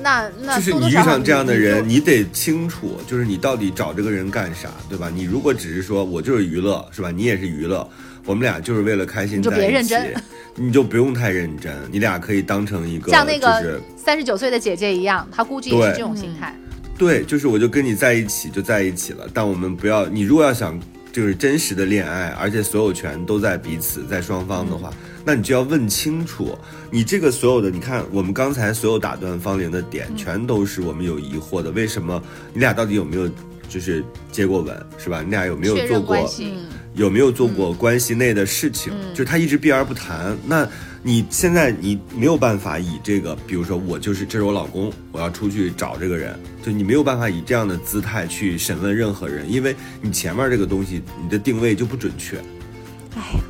[0.00, 5.10] 那那就是你遇上这样的人，你你得清楚，就是你到底找这个人干啥，对吧？
[5.12, 7.10] 你如果只是说我就是娱乐，是吧？
[7.10, 7.88] 你也是娱乐，
[8.24, 10.14] 我们俩就是为了开心你就在一起别认真，
[10.56, 16.56] 你就不用太认真，你俩可以当成一个像那个就是三十九岁的姐姐一样，她估计也是这种心态。
[16.98, 20.78] 对，就是我就跟你在一起就在一起了，但我们不要，你如果要想
[21.10, 24.92] 就是真实的恋爱，而且所有权都在彼此，在双方的话，
[25.24, 26.56] 那你就要问清楚，
[26.90, 33.28] 你这个所有的，你看我们刚才所有打断方玲的点，全都是我们有疑惑的，为什么你俩到底有没有
[33.68, 35.22] 就是接过吻，是吧？
[35.22, 36.54] 你俩有没有做过认关系，
[36.94, 38.92] 有没有做过关系内的事情？
[39.12, 40.36] 就是他一直避而不谈。
[40.46, 40.68] 那
[41.02, 52.36] 你现在你没有办法以这个，比如说我就是这是我老公，我要出去找这个人，就你没有办法以这样的姿态去审问任何人，因为你前面这个东西你的定位就不准确，
[53.16, 53.40] 哎呀，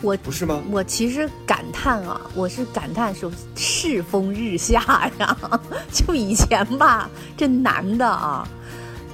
[0.00, 0.62] 我不是吗？
[0.70, 5.60] 我其实感叹啊，我是感叹说世风日下呀。
[5.92, 8.48] 就以前吧，这男的啊，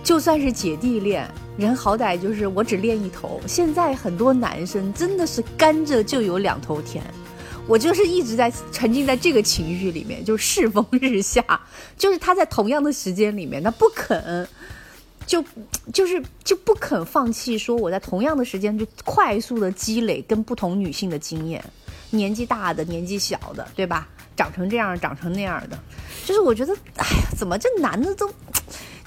[0.09, 3.39] 就算是姐弟恋，人好歹就是我只恋一头。
[3.47, 7.05] 现在很多男生真的是甘蔗就有两头甜。
[7.67, 11.45] 我就是一直在沉浸在这个情绪里面，就是世风日下，
[11.99, 14.49] 就是他在同样的时间里面，他不肯，
[15.27, 15.45] 就
[15.93, 21.63] 就是就不肯放弃，说我在同样的时间就快速的积累跟不同女性的经验，
[22.09, 24.09] 年纪大的、年纪小的，对吧？
[24.35, 25.79] 长成这样、长成那样的，
[26.25, 28.27] 就是我觉得，哎呀，怎么这男的都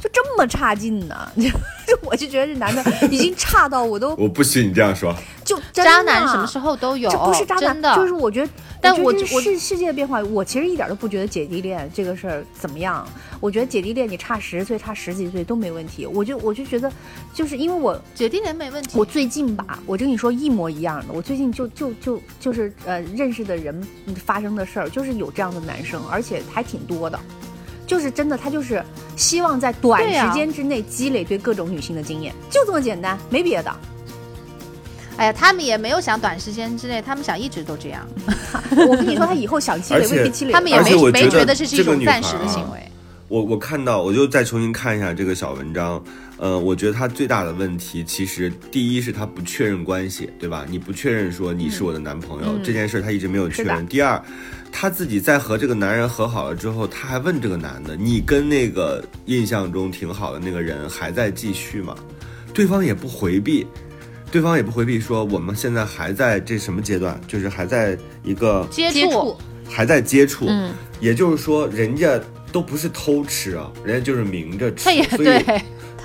[0.02, 1.16] 就这么差劲呢？
[1.38, 5.16] 就我就觉得这男的 已经差到我都我不许你这样说。
[5.44, 7.94] 就真的渣男什么时候都有，这不是渣男，的。
[7.96, 13.06] 就是我觉得，但我我世世界的变化，我其实一点都不觉得姐弟恋这个事儿怎么样。
[13.40, 16.06] 我觉得姐弟恋你差十岁、差十几岁都没问题。
[16.06, 16.90] 我就我就觉得，
[17.34, 18.98] 就是因为我姐弟恋没问题。
[18.98, 21.08] 我最近吧，我就跟你说一模一样的。
[21.12, 23.86] 我最近就就就就是呃认识的人
[24.24, 27.20] 发生的事儿，就是有这样的男生，而且还挺多的。
[27.92, 28.82] 就是真的，他就是
[29.18, 33.76] 希望在短时间之内积累对各种女性的经验，就这么简单，没别的。
[35.18, 38.08] 哎呀，他们也没有想短时间之内，他们想一直都这样，
[38.88, 42.80] 我跟你说，他以后想积累未必积累，他们也没没觉得觉得这是一这种暂时的行为。
[43.28, 46.02] 我我看到，我就再重新看一下这个小文章。
[46.38, 50.66] 呃，我觉得他最大的问题，其实第一是他不确认关系，对吧？
[50.68, 53.86] 你不确认说你是我的男朋友、这件事，他一直没有确认。
[53.86, 54.20] 第二，
[54.72, 61.96] 他自己在和这个男人和好了之后，他还问这个男的：“你跟那个印象中挺好的那个人还在继续吗？”
[62.54, 63.66] 对方也不回避，
[64.32, 69.38] 对方也不回避说我们现在还在这什么阶段，就是还在一个接接触，
[69.70, 72.20] 还在接触，嗯，也就是说，人家
[72.52, 74.84] 都不是偷吃啊，人家就是明着吃，
[75.16, 75.44] 所以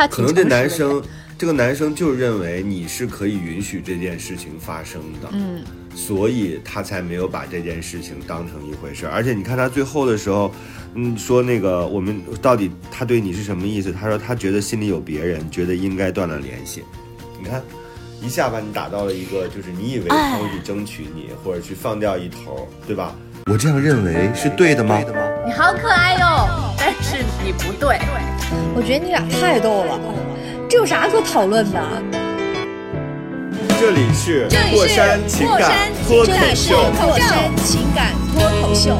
[0.08, 1.02] 可能这男生，
[1.36, 5.64] 这个男生就认为你是可以允许这件事情发生的，嗯，
[5.96, 9.12] 所以他才没有把这件事情当成一回事儿。
[9.12, 10.52] 而且你看他最后的时候，
[10.94, 13.90] 嗯，说那个我们到底他对你是什么意思？
[13.90, 16.84] 他说他觉得心里有别人，觉得应该断了联系。
[17.40, 17.62] 你看，
[18.20, 23.16] 一下把你打到了一个，就是你以为他会去争取你，或者去放掉一头，对吧？
[23.50, 25.00] 我这样认为是对的吗？
[25.46, 27.98] 你好可爱哟，但是你不对。
[28.74, 29.98] 我觉得你俩太逗了，
[30.68, 31.80] 这有啥可讨论的？
[33.78, 36.26] 这里是过山情感脱口
[38.34, 38.96] 这里是秀。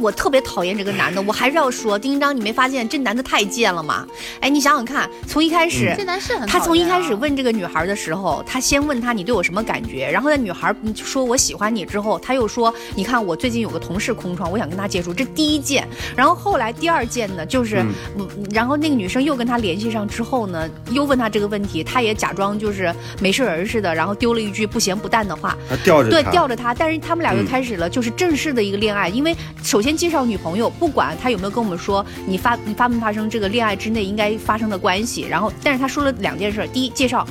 [0.00, 4.06] 我特别讨厌这个男的，我还是要说，丁丁章，你没发现这男的太贱了吗？
[4.40, 15.86] 哎，你想想看，从一开始，这男是很他从一开始问这个女孩的时候，他先问她你对我什么感觉，然后那女孩嗯说我喜欢你之后，他又说你看我最近有个同事空窗，我想跟他接触，这第一件。
[16.16, 17.84] 然后后来第二件呢，就是，
[18.16, 37.26] 嗯然后那个女生又跟他联系上之后呢，又问他这个问题，他也假装就是没事人似的，然后丢了一句不咸不淡的话，他吊着对，吊着他，但是他们俩就嗯开始了就是正式的一个恋爱，因为首先介绍女朋友，不管他有没有跟我们说你发你发没发生这个恋爱之内应该发生的关系，然后但是他说了两件事，第一介绍。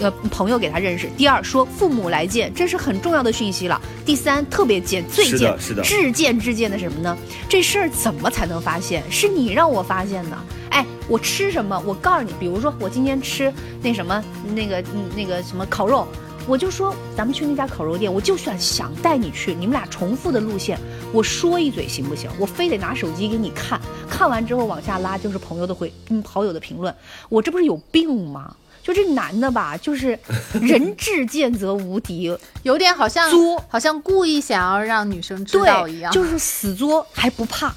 [0.00, 1.10] 呃，朋友给他认识。
[1.16, 3.82] 第二，说父母来见，这是很重要的讯息了。
[4.06, 7.18] 第三，特别贱，最是的贱，是的至贱至贱的什么呢？
[7.48, 9.02] 这事儿怎么才能发现？
[9.10, 10.38] 是你让我发现的。
[10.70, 11.82] 哎，我吃什么？
[11.84, 13.52] 我告诉你，比如说我今天吃
[13.82, 14.22] 那什么，
[14.54, 16.06] 那个嗯那个什么烤肉，
[16.48, 20.78] 我就说咱们去那家烤肉店，我就算想带你去，你们俩重复的路线，
[21.12, 22.30] 我说一嘴行不行？
[22.38, 23.78] 我非得拿手机给你看，
[24.08, 26.92] 看完之后往下拉就是朋友的回，嗯，好友的评论，
[27.28, 28.56] 我这不是有病吗？
[28.82, 30.18] 就这男的吧，就是
[30.62, 36.10] 人 至贱则无敌，有点好像作好像故意想要让女生知道一对，样。
[36.10, 37.74] 就是死作还不怕，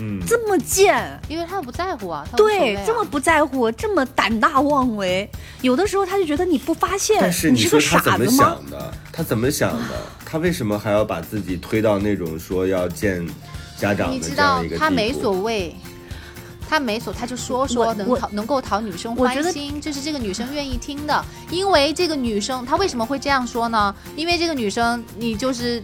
[0.00, 5.28] 嗯，这么贱，因为他不在乎啊，对这么不在乎，这么胆大妄为，
[5.62, 8.44] 有的时候他就觉得你不发现，但是你是说他怎么个傻子吗？
[8.44, 8.94] 想的？
[9.12, 9.94] 他怎么想的？
[10.26, 13.24] 他为什么还要把自己推到那种说要见
[13.78, 14.80] 家长你知的这样道一个地步？
[14.80, 15.74] 他没所谓。
[16.66, 21.24] 他没所，他就说说能讨能够讨女生欢心，这是这个女生愿意听的。
[21.50, 23.94] 因为这个女生，她为什么会这样说呢？
[24.16, 25.80] 因为这个女生，你就是，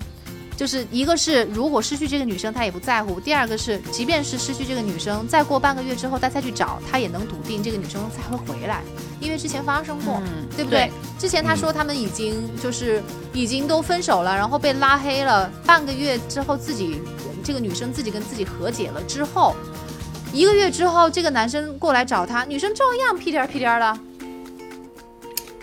[0.60, 8.82] 就是一个是如果失去这个女生，他也不在乎；第二个是，即便是失去这个女生，再过半个月之后，他再去找，他也能笃定这个女生才会回来，
[9.20, 10.20] 因为之前发生过。
[10.26, 10.80] 嗯，对不对？
[10.80, 13.02] 对之前他说他们已经就是
[13.32, 17.00] 已经都分手了，然后被拉黑了，半个月之后自己
[17.42, 19.56] 这个女生自己跟自己和解了之后，
[20.30, 23.98] 一个月之后这个男生过来找她，女生照样屁颠儿屁颠儿的，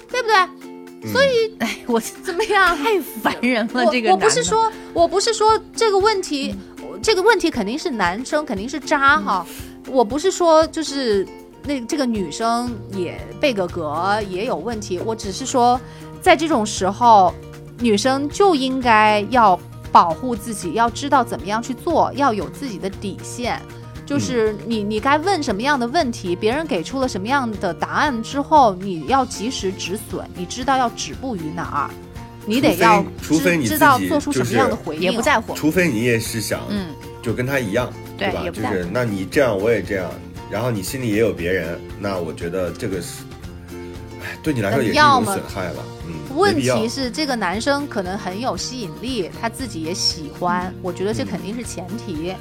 [0.09, 0.66] 对不对？
[1.05, 2.75] 所以哎，我怎么样？
[2.77, 9.45] 太烦人了，这个我不是说，我不是说这个问题，我这个问题肯定是男生肯定是渣哈，
[9.87, 11.25] 我不是说就是
[11.63, 15.79] 那这个女生也贝格格也有问题，我只是说
[16.21, 17.33] 在这种时候，
[17.79, 19.57] 女生就应该要
[19.91, 23.61] 保护自己，要知道怎么样去做，要有自己的底线。
[24.07, 31.89] 就是你，你该问什么样的问题，别人给出了什么样的答案之后，你要及时止损，你知道要止步于哪儿，
[32.45, 36.87] 你得要除非你自知知道己做出什么样的回应，也不在乎，除非你也是想，嗯，
[37.21, 37.93] 就跟他一样，吧？
[38.17, 40.09] 对吧就是那你这样我也这样，
[40.49, 43.23] 然后你心里也有别人，那我觉得这个是，
[44.23, 45.83] 哎，对你来说也是一种要么损害了。
[46.07, 52.13] 嗯，问题是这个男生可能很有吸引力，他自己也喜欢，我觉得这嗯肯定是前提。
[52.13, 52.35] 对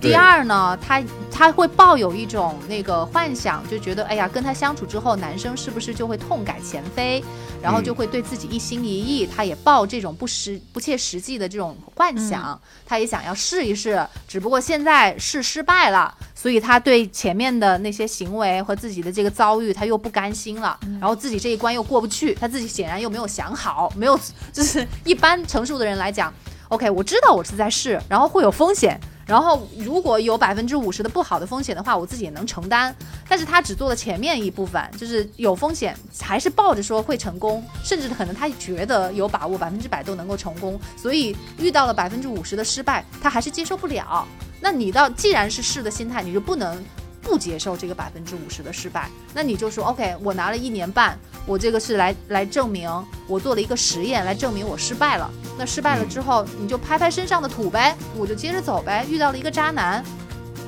[0.00, 7.22] 第二呢，他他会抱有一种那个幻想，就觉得哎呀，跟他相处之后，男生是不是就会痛改前非，
[7.62, 9.26] 然后就会对自己一心一意。
[9.26, 24.18] 他也抱这种不实不切实际的这种幻想，他也想要试一试，只不过现在试失败了，所以他对前面的那些行为和自己的这个遭遇，他又不甘心了，然后自己这一关又过不去，他自己显然又没有想好，没有
[24.50, 26.32] 就是一般成熟的人来讲
[26.68, 28.98] ，OK，我知道我是在试，然后会有风险。
[29.30, 32.92] 然后，如果有百分之五十的不好的风险的话，我自己也能承担。
[33.28, 44.26] 但是他只做了前面一部分，就是有风险，还是抱着说会成功，甚至可能他觉得有把握百分之百都能够成功，所以遇到了百分之五十的失败，他还是接受不了。
[44.60, 46.76] 那你到既然是试的心态，你就不能
[47.22, 52.90] 不接受这个百分之五十的失败，那你就说 OK，我拿了一年半，我这个是来来证明
[53.26, 55.30] 我做了一个实验，来证明我失败了。
[55.58, 59.06] 那失败了之后，你就拍拍身上的土呗，我就接着走呗。
[59.08, 60.02] 遇到了一个渣男，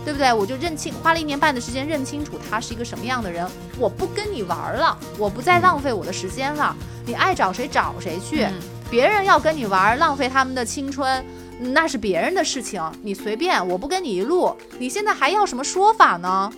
[0.04, 0.32] 对不对？
[0.32, 3.48] 我就认清，花了一年半的时间认清楚他是一个什么样的人，
[3.78, 6.76] 我不跟你玩了，我不再浪费我的时间了。
[7.06, 8.52] 你爱找谁找谁去，嗯
[8.90, 11.24] 别人要跟你玩，浪费他们的青春。
[11.70, 14.54] 那是别人的事情，你随便，我不跟你一路。
[14.78, 16.52] 你现在还要什么说法呢？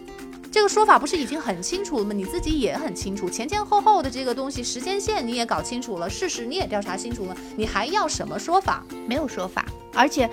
[0.51, 2.13] 这个说法不是已经很清楚了吗？
[2.13, 8.85] 你自己也很清楚，前前后后的这个东西，时间线你也搞清楚了，事实你也调查清楚了，你还要什么说法？
[9.07, 10.31] 没有说法，而且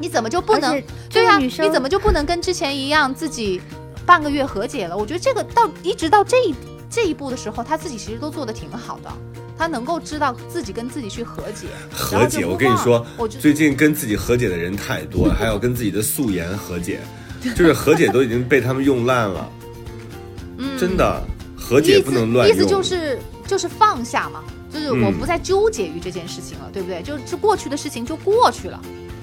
[0.00, 0.82] 你怎么就不能？
[1.08, 3.60] 对呀、你怎么就不能跟之前一样，自己
[4.04, 4.96] 半个月和解了？
[4.96, 6.54] 我觉得这个到一直到这一
[6.90, 9.12] 这一步的时候，他自己其实都做得挺好的，
[9.60, 11.66] 他能够知道自己跟自己去和解。
[11.92, 17.00] 和解，我跟你说我，最近跟自己和解的人太多了， 还要跟自己的素颜和解，
[17.54, 19.52] 就是和解都已经被他们用烂了，
[20.56, 21.22] 嗯真的，
[21.54, 24.42] 和解不能乱意思就是就是放下嘛，
[24.72, 27.02] 就是我嗯不再纠结于这件事情了，对不对？
[27.02, 28.80] 就是过去的事情就过去了。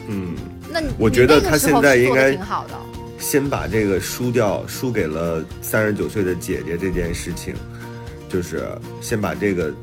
[0.07, 0.35] 嗯，
[0.71, 2.75] 那你我觉得他现在应该挺好的。
[3.17, 7.55] 先把这个输掉，输给了三十九岁的姐姐这件事情，
[8.29, 8.69] 就是
[9.01, 9.73] 先把这个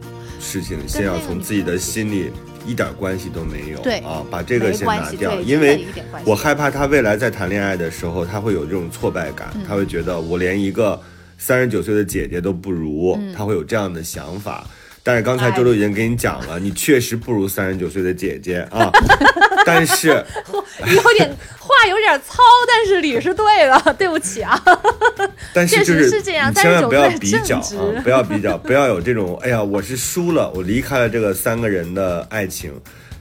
[0.44, 2.30] 事情先要从自己的心里
[2.66, 5.86] 一点关系都没有，对啊，把这个先拿掉，因为
[6.24, 11.00] 我害怕他未来在谈恋爱的时候，他会有这种挫败感，嗯他会觉得我连一个
[11.38, 14.66] 三十九岁的姐姐都不如，嗯他会有这样的想法。
[15.06, 18.90] 但是刚才周周已经给你讲了，你确实不如三十九岁的姐姐啊，
[19.66, 24.58] 但是有点话有点糙，但是理是对的，对不起啊。
[25.52, 27.62] 但是就是是这样你千万不要比较啊，
[28.02, 32.72] 不要比较，不要有这种哎呀，我是输了，我离开了这个三个人的爱情，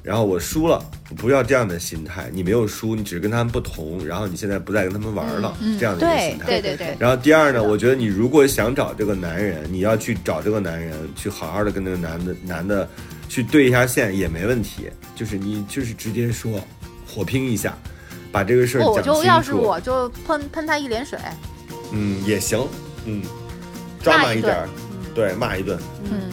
[0.04, 0.84] 然后我输了，
[1.16, 2.30] 不要这样的心态。
[2.34, 6.46] 你没有输，你只是跟他们不同，然后你现在不再跟他们玩了，这样的一个心态。
[6.46, 12.88] 对对对，然后第二呢，我觉得你如果想找这个男人，你要去找这个男人，去好好的跟那个男的男的
[13.30, 16.60] 去对一下线也没问题，就是你就是直接说
[17.08, 17.74] 火拼一下，
[18.30, 19.20] 把这个事儿，我讲清楚。
[19.20, 21.18] 就要是我就喷喷他一脸水。
[21.92, 22.68] 嗯，也行，
[23.06, 23.24] 嗯，
[24.02, 24.70] 抓骂一顿马一点儿，
[25.16, 25.80] 对，骂一顿，
[26.12, 26.30] 嗯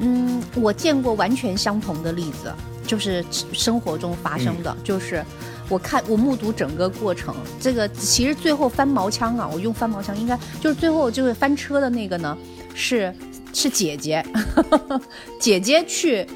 [0.00, 2.52] 嗯，我见过完全相同的例子，
[2.86, 5.24] 就是生活中发生的，就是
[5.68, 12.36] 我看我目睹整个过程，这个其实最后翻毛枪啊，我用翻毛枪应该就是最后就是翻车的那个呢，
[12.74, 13.12] 是
[13.52, 14.24] 是姐姐，
[15.40, 16.26] 姐姐去。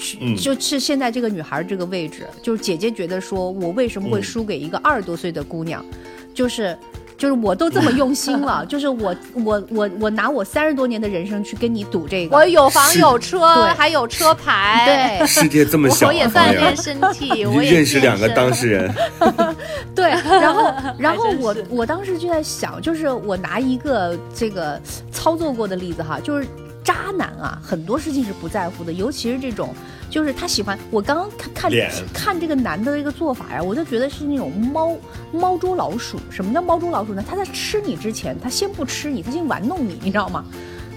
[0.00, 5.84] 去嗯就是现在这个女孩这个位置，就是姐姐觉得说，我为什么会嗯输给一个二十多岁的姑娘，
[6.32, 6.78] 就是
[7.18, 9.14] 就是我都这么用心了， 就是我
[9.44, 13.74] 我我我拿我三十多年的人生去跟你赌这个，我有房有车，对。
[13.74, 15.18] 还有车牌。
[15.18, 15.26] 对。
[15.26, 18.94] 世界这么小、啊，我也锻炼身体，我也认识两个当事人，
[19.94, 26.46] 对，然后 然后我我当时就在想，就是我拿一个这个操作过的例子哈，就是
[26.84, 29.74] 渣男啊，很多事情是不在乎的，尤其是这种，
[30.10, 31.72] 就是他喜欢我刚刚看看
[32.12, 34.96] 看这个男的一个做法呀，我就觉得是那种猫
[35.32, 36.18] 猫捉老鼠。
[36.30, 37.24] 什么叫猫捉老鼠呢？
[37.28, 40.44] 他在吃你之前，他先不吃你，他先玩弄你，你知道吗？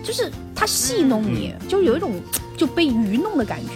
[0.04, 2.14] 就是他戏弄你，就有一种
[2.58, 3.74] 就被愚弄的感觉。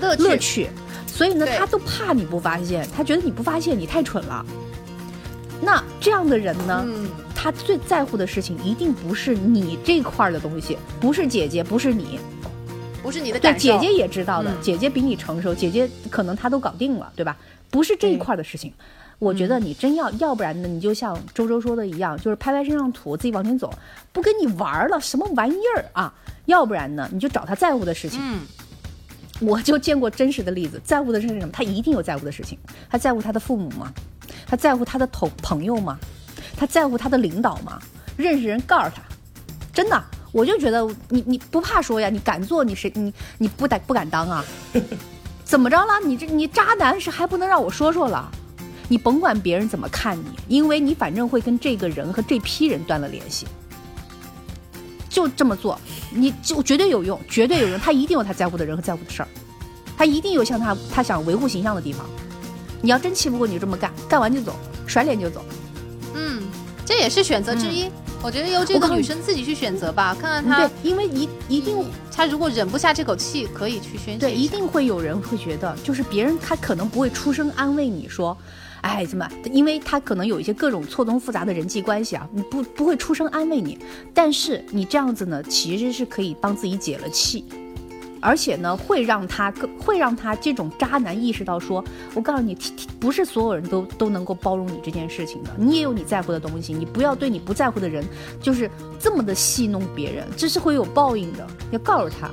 [0.00, 0.70] 乐趣乐趣，
[1.06, 4.44] 所以呢，他都怕你不发现，他觉得你不发现你太蠢了。
[5.60, 12.18] 那这样的人呢，嗯，他最在乎的事情一定不是你这块儿的东西，不是姐姐，不是你，
[13.02, 13.60] 不是你的对，感受。
[13.60, 17.36] 姐姐也知道的，嗯姐姐比你成熟，姐姐可能她都搞定了，对吧？
[17.70, 18.72] 不是这一块儿的事情。
[19.18, 23.72] 我觉得你真要，要不然呢，你就像周周说的一样，就是拍拍身上土，自己往前走，
[24.12, 26.12] 不跟你玩儿了，什么玩意儿啊？
[26.46, 28.18] 要不然呢，你就找他在乎的事情。
[28.22, 28.40] 嗯，
[29.40, 31.48] 我就见过真实的例子，在乎的是什么？
[31.52, 32.58] 他一定有在乎的事情。
[32.88, 33.92] 他在乎他的父母吗？
[34.46, 35.98] 他在乎他的同朋友吗？
[36.56, 37.78] 他在乎他的领导吗？
[38.16, 39.02] 认识人告诉他，
[39.72, 42.08] 真的，我就觉得你你不怕说呀？
[42.08, 44.44] 你敢做，你谁你你不敢不敢当啊？
[45.44, 45.98] 怎么着了？
[46.04, 48.30] 你这你渣男是还不能让我说说了？
[48.88, 53.46] 你甭管别人怎么看你，因为你反正会跟这个人和这批人断了联系。
[55.08, 57.78] 就这么做，你就绝对有用，绝对有用。
[57.80, 59.28] 他一定有他在乎的人和在乎的事儿，
[59.96, 62.06] 他一定有像他他想维护形象的地方。
[62.80, 64.54] 你要真气不过，你就这么干，干完就走，
[64.86, 65.44] 甩脸就走。
[66.14, 66.42] 嗯，
[66.86, 67.90] 这也是选择之一。
[68.22, 78.36] 我觉得由这个女生自己去选择吧，看看她对，因为一一定她如果忍不下这口气，可以去宣泄对，一定会有人会觉得，就是别人他可能不会出声安慰你说，
[78.82, 79.26] 哎，怎么？
[79.50, 83.78] 因为他可能有一些各种错综复杂的人际关系啊，你不不会出声安慰你，
[84.12, 87.46] 但是你这样子呢，其实是可以帮自己解了气。
[88.20, 91.82] 而且呢，会让他更会让他这种渣男意识到说，
[92.14, 92.56] 我告诉你，
[92.98, 98.04] 不是所有人都都能够包容你这件事情的，你也有你在乎的东西，你不要对你不在乎的人，
[98.40, 102.30] 就是这么的戏弄别人，这是会有报应的，要告诉他。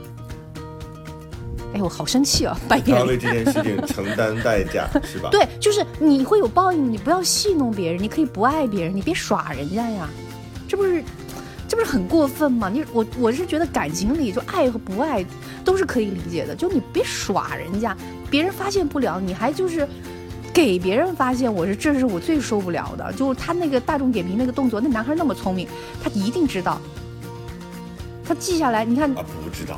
[1.73, 2.57] 哎，我好生气啊！
[2.67, 2.91] 半夜里。
[2.91, 10.07] 他要为这件事情承担代价，是吧？，对，就是你会有报应，你不要戏弄别人，你可以不爱别人，你别耍人家呀，
[10.65, 11.03] 这不是，
[11.67, 12.69] 这不是很过分吗？
[12.69, 15.25] 你我我是觉得感情里就爱和不爱
[15.65, 17.95] 都是可以理解的，就你别耍人家，
[18.31, 19.87] 别人发现不了，你还就是
[20.53, 25.67] 给别人发现，我是这是我最受不了的，就是他那个大众点评那个动作，那男孩那么聪明，
[26.01, 26.79] 他一定知道，
[28.25, 29.77] 他记下来，你看啊，不知道，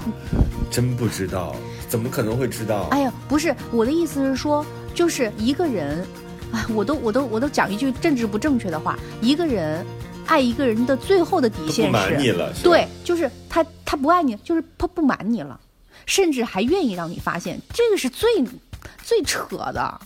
[0.70, 1.56] 真不知道，
[1.88, 2.88] 怎么可能会知道？
[2.92, 4.64] 哎呀，不是我的意思是说，
[4.94, 6.06] 就是一个人，
[6.52, 9.84] 哎，我都我都我都讲一句政治不正确的话，一个人
[10.30, 15.60] 爱一个人的最后的底线瞒你是，了，对，就是他他不爱你，就是他不瞒你了，
[16.06, 18.30] 甚至还愿意让你发现，这个是最
[19.04, 20.00] 最扯的。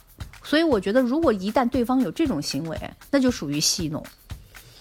[0.46, 2.78] 所以我觉得，如果一旦对方有这种行为，
[3.12, 4.02] 那就属于戏弄。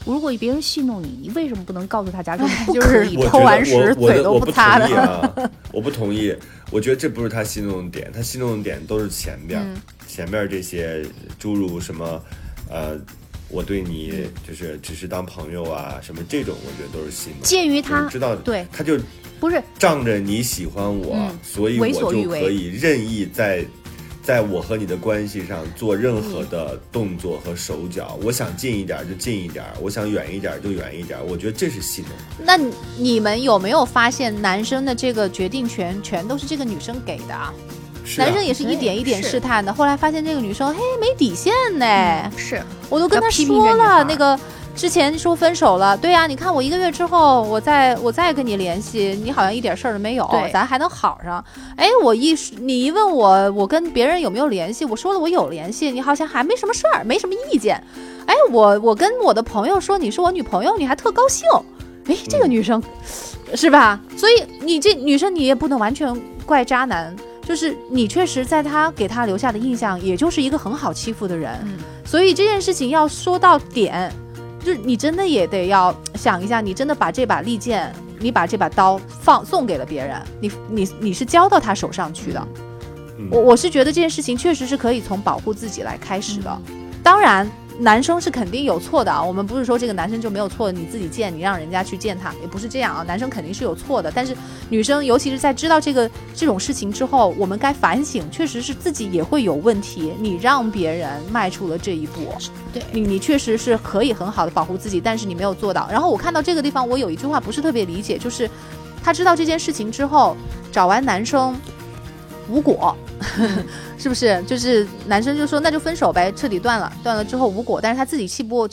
[0.04, 5.34] 如果别人戏弄你，你为什么不能告诉他家说你不就是可以我偷完觉得屎嘴都我我我不不擦的同意啊，
[5.72, 6.34] 我不同意。
[6.70, 9.76] 我觉得这不是他戏弄的点，他戏弄的点都是前边儿，嗯
[10.08, 11.04] 前边儿这些
[11.38, 12.20] 诸如什么，
[12.68, 12.98] 呃，
[13.52, 17.42] 我对你就是只是当朋友啊，什么这种，我觉得都是戏弄。
[17.42, 18.98] 鉴于他就是知道，对他就
[19.38, 23.64] 不是仗着你喜欢我，嗯所以我就可以任意在。
[24.24, 31.18] 在我和你的关系上做任何的动作和手脚，我想近一点就近一点，我想远一点就远一点。
[31.26, 32.46] 我觉得这是戏弄。
[32.46, 37.52] 那你你们有没有发现，男生的这个决定权全都是这个女生给的啊？
[38.18, 44.38] 男生也是一点一点试探的，后来发现这个女生嘿没底线呢，是我都跟他说了，那个
[44.74, 51.44] 之前说分手了，对呀、你看我一个月之后，我再我再跟你联系，你好像一点事儿都没有对，咱还能好上。
[51.76, 57.82] 哎，我一你一问我，我跟别人有没有联系，我说了我有联系，你好像还没什么事儿，没什么意见。
[58.26, 61.46] 哎，我我跟我的朋友说你是我女朋友，你还特高兴。
[62.06, 62.82] 哎，这个女生、
[63.54, 64.00] 是吧？
[64.16, 67.14] 所以你这女生你也不能完全怪渣男。
[67.42, 74.12] 就是你确实在他给他留下的印象，也就是一个很好欺负的人，嗯所以这件事情要说到点，
[74.64, 82.48] 就是你真的也得要想一下，你真的把这把利剑，你把这把刀放送给了别人，你你你是交到他手上去的。
[83.18, 86.60] 嗯我我是觉得这件事情确实是可以从保护自己来开始的，
[87.02, 87.50] 当然。
[87.78, 93.02] 男生是肯定有错的啊，我们不是说这个男生就没有错，你自己贱，你让人家去见他，也不是这样啊。
[93.02, 94.36] 男生肯定是有错的，但是
[94.68, 100.12] 女生尤其是在知道这个这种事情之后，我们该反省，确实是自己也会有问题。
[100.18, 102.34] 你让别人迈出了这一步，
[102.72, 105.88] 对你你确实是可以很好的保护自己，但是你没有做到。
[105.90, 108.48] 然后我看到这个地方，我有一句话不是特别理解，就是
[109.02, 110.36] 他知道这件事情之后，
[110.70, 111.58] 找完男生
[112.48, 112.96] 无果，
[114.02, 114.42] 是不是？
[114.48, 118.68] 就是男生就说那就分手呗，彻底断了，断了之后无果，但是他自己气不过。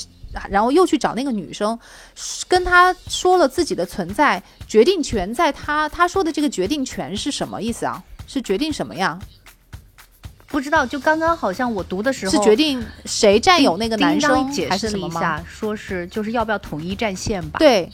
[0.47, 1.77] 然后又去找那个女生，
[2.47, 5.89] 跟他说了自己的存在，决定权在他。
[5.89, 8.03] 他说的这个决定权是什么意思啊？
[8.27, 9.17] 是决定什么呀？
[10.47, 15.19] 不知道，就刚刚好像我读的时候是决定谁占有那个男生还是什么吗？
[15.19, 17.57] 释了一下，说是就是要不要统一战线吧？
[17.57, 17.89] 对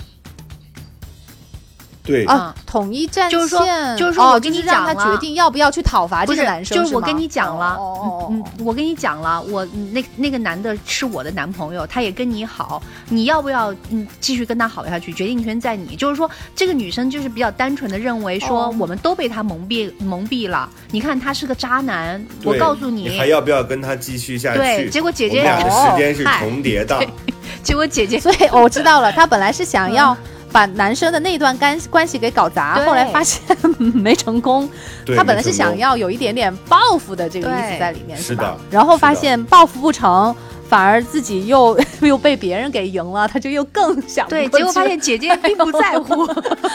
[2.05, 3.65] 对啊，统一战线，就是说
[3.97, 15.11] 就是说哦我跟你就是让他讲了决定要不要去讨伐这个男生，就是我跟你讲了，嗯哦，我跟你讲了，我那那个男的是我的男朋友，他也跟你好，你要不要嗯继续跟他好下去？
[15.13, 15.95] 决定权在你。
[15.95, 20.69] 就是说，这个女生就是比较单纯的认为说，哦我们都被他蒙蔽蒙蔽了。
[20.91, 24.59] 你看他是个渣男，我告诉你还要不要跟他继续下去？
[24.59, 27.03] 对结果姐姐我们俩的哦时间是重叠的。
[27.63, 30.15] 结果姐姐所以我知道了，他本来是想要
[30.55, 33.41] 把男生的那段干关系给搞砸，后来发现
[33.93, 34.69] 没成功。
[35.13, 38.57] 他本来是想要有一点点报复的这个意思在里面，吧是的？
[38.71, 40.33] 然后发现报复不成，
[40.69, 46.25] 反而自己又 又被别人给赢了，他就又更想对，结果发现姐姐并不在乎，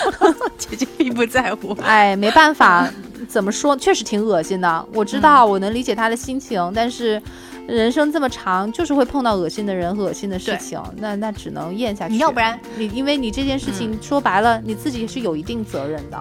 [0.58, 1.74] 姐姐并不在乎。
[1.82, 2.86] 哎，没办法，
[3.26, 4.86] 怎么说，确实挺恶心的。
[4.92, 7.20] 我知道，我能理解他的心情，但是
[7.70, 12.14] 人生这么长，就是会碰到恶心的人和恶心的事情，那那只能咽下去。
[12.14, 16.20] 你要不然你，因为你这件事情说白了，你自己是有一定责任的。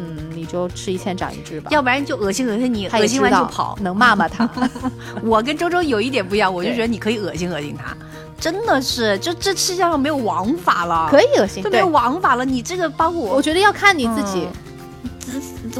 [0.00, 1.68] 嗯，你就吃一堑长一智吧。
[1.72, 3.76] 要不然就恶心恶心你，恶心完就跑。
[3.82, 4.48] 能骂骂他。
[5.22, 7.96] 我跟周周有一点不一样，我就觉得你可以恶心恶心他，
[8.38, 12.44] 真的是，就这世界上没有王法了，可以恶心，对就没有，王法了。
[12.44, 14.46] 你这个包括我觉得要看你自己。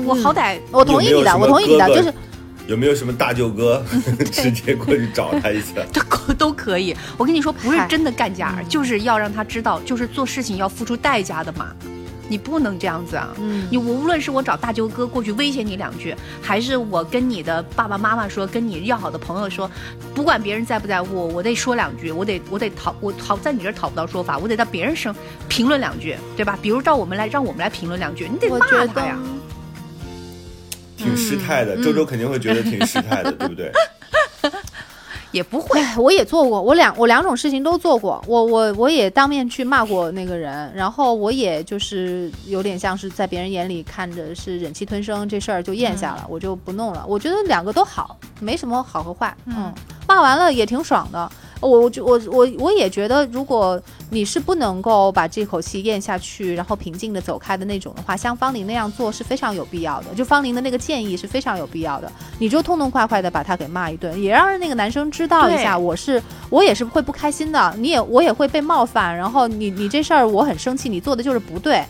[0.04, 2.12] 我好歹我同意你的，我同意你的，就是
[2.68, 3.82] 有没有什么大舅哥
[4.30, 5.82] 直接过去找他一下？
[5.92, 6.94] 都可都可以。
[7.16, 11.74] 我跟你说，不是真的干架，就是要让他知道，就是做事情要付出代价的嘛。
[12.30, 13.30] 你不能这样子啊！
[13.38, 19.70] 嗯你无论是我找大舅哥过去威胁你两句，还是我跟你的爸爸妈妈说，跟你要好的朋友说，
[20.14, 25.14] 不管别人在不在乎，我得说两句，我得我得讨我讨在你这儿讨不到说法，我得到别人身
[25.48, 26.58] 评论两句，对吧？
[26.60, 29.18] 比如照我们来，让我们来评论两句，你得骂我觉得他呀。
[30.98, 33.72] 挺失态的，周周肯定会觉得挺失态的，对不对？
[35.30, 38.22] 也不会，哎，我也做过，我两我两种事情都做过。
[38.26, 47.04] 我我我也当面去骂过那个人，然后我也就是有点像是在别人眼里看着是忍气吞声，这事儿就咽下了，我就不弄了。
[47.06, 49.36] 我觉得两个都好，没什么好和坏。
[49.44, 49.70] 嗯，
[50.08, 51.30] 骂完了也挺爽的。
[51.60, 53.80] 我我就我我我也觉得，如果
[54.10, 60.14] 你是不能够把这口气咽下去，然后平静的走开的那种的话，像方玲那样做是非常有必要的。
[60.14, 71.82] 就方玲的那个建议是非常有必要的，你就痛痛快快的把他给骂一顿，也让那个男生知道一下，我是我也是会不开心的，你也我也会被冒犯，然后你你这事儿我很生气，你做的就是不对。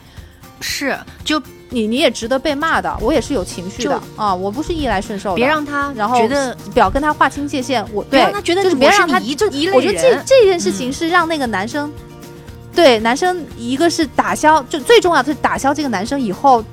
[0.61, 1.41] 是，就
[1.71, 5.37] 你你也值得被骂的，我也是有情绪的啊，我不是逆来顺受的。
[5.37, 11.93] 别让他然后觉得不要跟他划清界限，我对让他觉得就是别让他一就一类我觉得这这件事情是让那个男生，
[12.75, 16.65] 对男生一个是打消，就最重要的是打消这个男生以后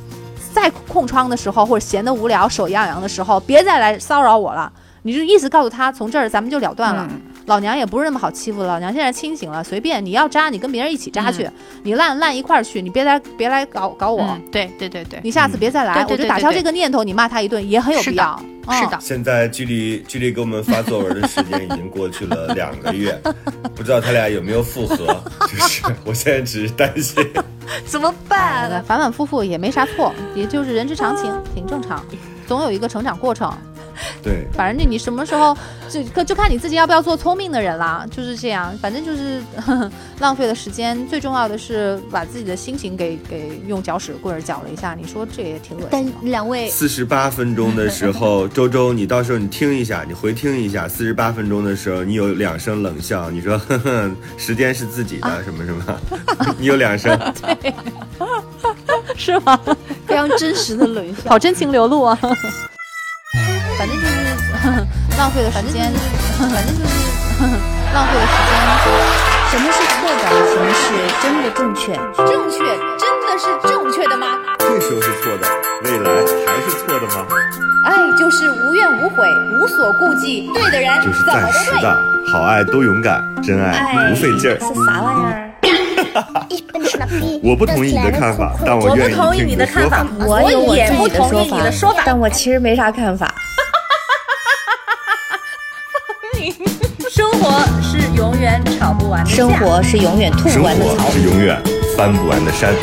[0.54, 4.72] 再空窗的时候或者闲得无聊手痒痒的时候，别再来骚扰我了。
[5.04, 7.06] 你就意思告诉他，从这儿咱们就了断了。
[7.12, 11.50] 嗯老娘也不是那么好欺负的，老娘现在清醒了，随便你要扎，你跟别人一起扎去，
[11.84, 14.22] 你烂烂一块儿去，你别来别来搞搞我。
[14.24, 17.04] 嗯，对对对对，你下次别再来，对对对我就打消这个念头。
[17.04, 23.16] 你骂他一顿也很有必要，嗯是的，现在距离距离给我们发作文的时间已经过去了两个月，
[23.76, 24.96] 不知道他俩有没有复合？
[25.48, 27.24] 就是我现在只是担心。
[27.86, 28.84] 怎么哎办？
[28.84, 32.04] 反反复复也没啥错，也就是人之常情，挺正常，
[32.48, 33.52] 总有一个成长过程。
[34.22, 35.56] 对，反正你什么时候
[35.90, 38.76] 就就就看你自己要不要做聪明的人啦，就是这样。
[38.82, 44.96] 反正就是呵呵 浪费了时间，最重要的是把自己的心情给给用搅屎棍儿搅了一下。
[44.96, 46.18] 你说这也挺恶但心的。
[46.30, 56.00] 两位四十八分钟的时候，周周，你到时候你听一下，你回听一下，四十八分钟的时候，你有两声冷笑，你说呵呵， 时间是自己的，什么什么，
[56.58, 57.18] 你有两声，
[59.16, 59.60] 是吗？
[60.06, 62.20] 非常真实的冷笑，好真情流露啊！
[63.86, 64.18] 反正就是
[64.58, 65.92] 呵 呵浪费了时间，
[66.40, 66.90] 反正就是
[67.38, 67.54] 呵 呵
[67.94, 68.52] 浪费了时间。
[69.52, 70.24] 什么是错的？
[70.50, 70.84] 什么是
[71.22, 71.94] 真的正确？
[72.26, 72.58] 正确
[72.98, 74.40] 真的是正确的吗？
[74.58, 75.48] 这时候是错的，
[75.84, 76.10] 未来
[76.48, 77.28] 还是错的吗？
[77.86, 81.52] 爱就是无怨无悔，无所顾忌，对的人就是暂。
[81.54, 81.96] 时的，
[82.34, 84.58] 好爱都勇敢，真爱不费劲儿。
[84.60, 85.52] 是啥玩意儿？
[87.44, 90.06] 我不同意你的看法，但我愿意听你的说法。
[90.26, 90.42] 我
[90.74, 93.32] 也不同意说你的说法但我其实没啥看法。
[97.46, 101.12] 活是永远吵不完的架生活是永远吐不完的草活。
[101.12, 101.62] 是永远
[101.96, 102.74] 翻不完的山。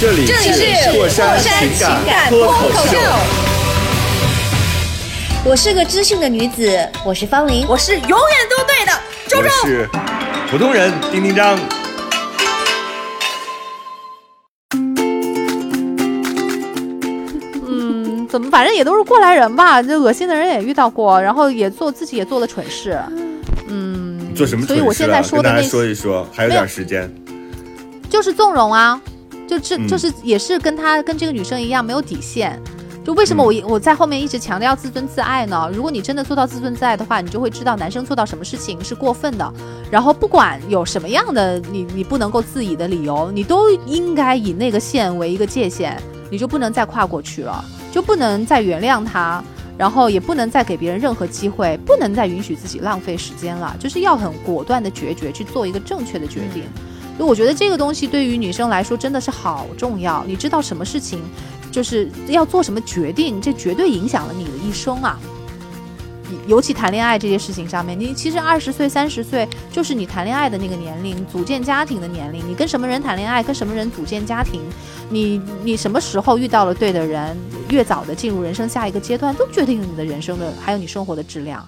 [0.00, 1.68] 这里是过山情
[2.06, 2.96] 感脱口秀，
[5.44, 7.66] 我是个知性的女子，我是方玲。
[7.68, 8.92] 我是永远都对的。
[9.26, 9.88] 周我是
[10.48, 11.58] 普通人丁丁张。
[17.66, 22.96] 嗯，怎么反正也都是过来人吧，这恶心的人也遇到过，然后也做自己也做了蠢事。
[23.10, 23.27] 嗯，
[24.38, 27.12] 做什么所以我现在说的那说一说，还有点时间。
[28.08, 28.98] 就是纵容啊，
[29.48, 32.58] 就这嗯就是也是跟他跟这个女生一样没有底线。
[33.04, 35.68] 就为什么我一我在后面一直强调自尊自爱呢？
[35.72, 39.52] 如果你真的做到自尊自爱的话，你就会知道男生做到什么事情是过分的，
[39.90, 49.42] 然后不管有什么样的你你不能够自已的理由，你都应该以那个线为一个界限，你就不能再跨过去了，就不能再原谅他。
[49.78, 56.64] 然后也不能再给别人任何机会，不能再允许自己浪费时间了，就是要很果断的决绝去做一个正确的决定。
[57.16, 60.24] 所以我觉得这个东西对于女生来说真的是好重要。
[60.26, 61.20] 你知道什么事情，
[61.70, 65.18] 就是要做什么决定，这绝对影响了你的一生啊。
[66.46, 72.42] 尤其谈恋爱这件事情上面，你其实二十岁、三十岁就是你谈恋爱的那个年龄，组建家庭的年龄。
[72.48, 74.60] 你跟什么人谈恋爱，跟什么人组建家庭，
[75.10, 77.36] 你你什么时候遇到了对的人，
[77.70, 81.66] 越早的进入人生下一个阶段，都决定了你的人生的还有你生活的质量。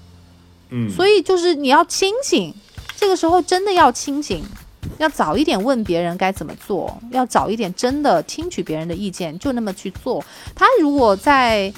[0.70, 2.54] 嗯，所以就是你要清醒，
[2.96, 4.44] 这个时候真的要清醒，
[4.98, 10.24] 要早一点问别人该怎么做，要早一点真的听取别人的意见，就那么去做。
[10.54, 11.72] 他如果在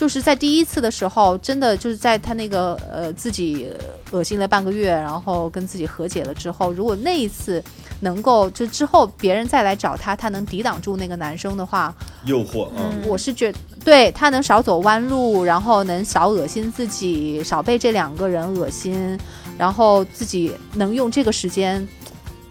[0.00, 3.70] 就是在第一次的时候，真的就是在他那个呃自己
[4.12, 7.62] 恶心了半个月，然后跟自己和解了之后，如果那一次
[8.00, 11.94] 能够就之后别人再来找他，他能抵挡住那个男生的话，
[12.24, 13.52] 诱惑啊，我是觉
[13.84, 19.18] 对他能少走弯路，然后能少恶心自己，少被这两个人恶心，
[19.58, 21.86] 然后自己能用这个时间，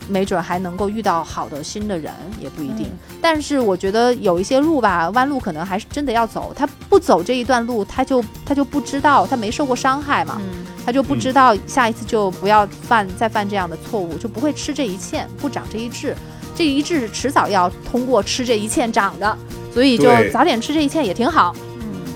[0.08, 2.92] 没准还能够遇到好的新的人，也不一定。
[3.20, 6.54] 但是我觉得有一些路吧，弯路可能还是真的要走。
[6.56, 16.16] 他不走这一段路，他就他就不知道，他没受过伤害嘛，嗯他就不知道下一次就不要犯再犯这样的错误，就不会吃这一堑，不长这一智。
[16.56, 19.38] 这一智迟早要通过吃这一堑长的，
[19.74, 21.56] 所以就早点吃这一堑也挺好，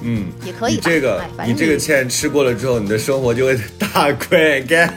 [0.02, 0.26] 嗯。
[0.44, 0.82] 也可以吧。
[0.86, 4.92] 你这个你正这个芡吃过了之后，你的生活就会大拐改，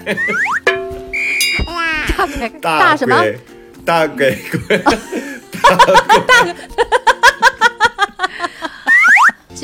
[2.60, 3.16] 大什么？
[3.18, 3.38] 鬼，
[3.84, 4.82] 大改鬼，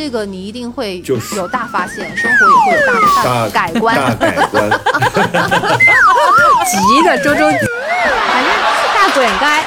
[0.02, 1.00] 这个你一定会
[1.36, 2.92] 有大发现，生活也会有大
[3.22, 3.94] 大改观。
[3.96, 4.68] 大改观。
[6.66, 8.52] 急的周周，反正
[8.92, 9.64] 大滚该。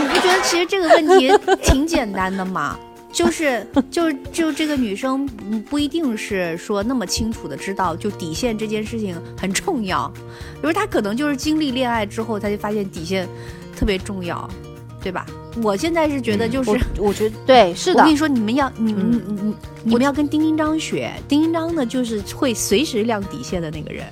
[0.00, 1.30] 你不觉得其实这个问题
[1.62, 2.74] 挺简单的吗？
[3.12, 10.10] 就是就就这个女生不不一定是说那么清楚的知道，就底线这件事情很重要，
[10.54, 13.28] 比如她可能就是经历恋爱之后，她就发现底线
[13.78, 14.48] 特别重要。
[15.02, 15.26] 对吧？
[15.62, 16.70] 我现在是觉得就是。
[16.70, 21.12] 我我觉得对，是的我跟你，说，你们要你们、嗯你你你们要跟丁丁章学。
[21.28, 24.04] 丁丁章呢，就是会随时亮底线的那个人。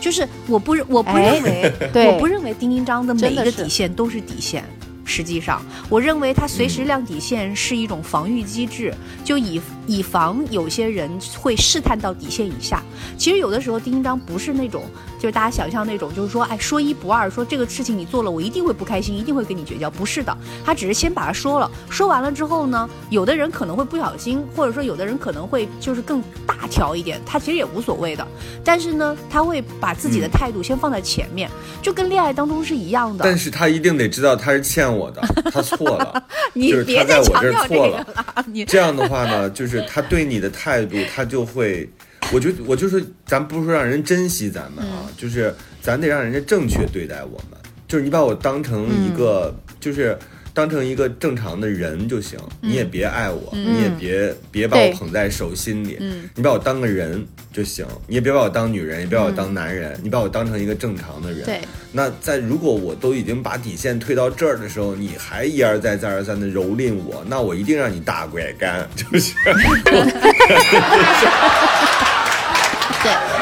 [0.00, 4.64] 就是我不认我不哎认为，对我不认为丁丁章的每一个真的是底线都是底线。
[5.08, 8.92] 实际上，我认为他随时亮底线是一种防御机制，
[9.24, 12.82] 就以以防有些人会试探到底线以下。
[13.16, 14.82] 其实有的时候，丁丁章不是那种，
[15.18, 19.90] 就是大家想象那种，就是说，哎，说一不二，说这个事情你做了，我一定会不开心，一定会跟你绝交。
[19.90, 28.26] 不是的，他只是先把它说了，说完了之后呢，有的人可能会不小心，或者说有的人可能会就是更大条一点，他其实也无所谓的。
[28.64, 31.50] 但是呢，他会把自己的态度先放在前面，
[31.80, 33.24] 就跟恋爱当中是一样的。
[33.24, 36.22] 但是他一定得知道他是欠我的，他错了。
[36.52, 38.06] 你就是别再他在我这儿强调这个了，
[38.46, 41.88] 你这样的话呢，就是他对你的态度，他就会，
[42.32, 50.18] 我觉得我就说，咱不是说让人珍惜咱们啊，就是咱得让人家正确对待我们，就是你把我当成一个，就是
[50.52, 56.28] 当成一个正常的人就行，你也别爱我，你也别别把我捧在手心里，嗯。
[56.34, 61.44] 你把我当个人就行，你也别把我当女人，也别把我当男人，你把我当成一个正常的人。
[61.44, 61.60] 对。
[61.92, 69.32] 那在如果我都已经把底线推到这儿的时候，你还一而再再而三的蹂躏我，那我一定让你大拐干，就是。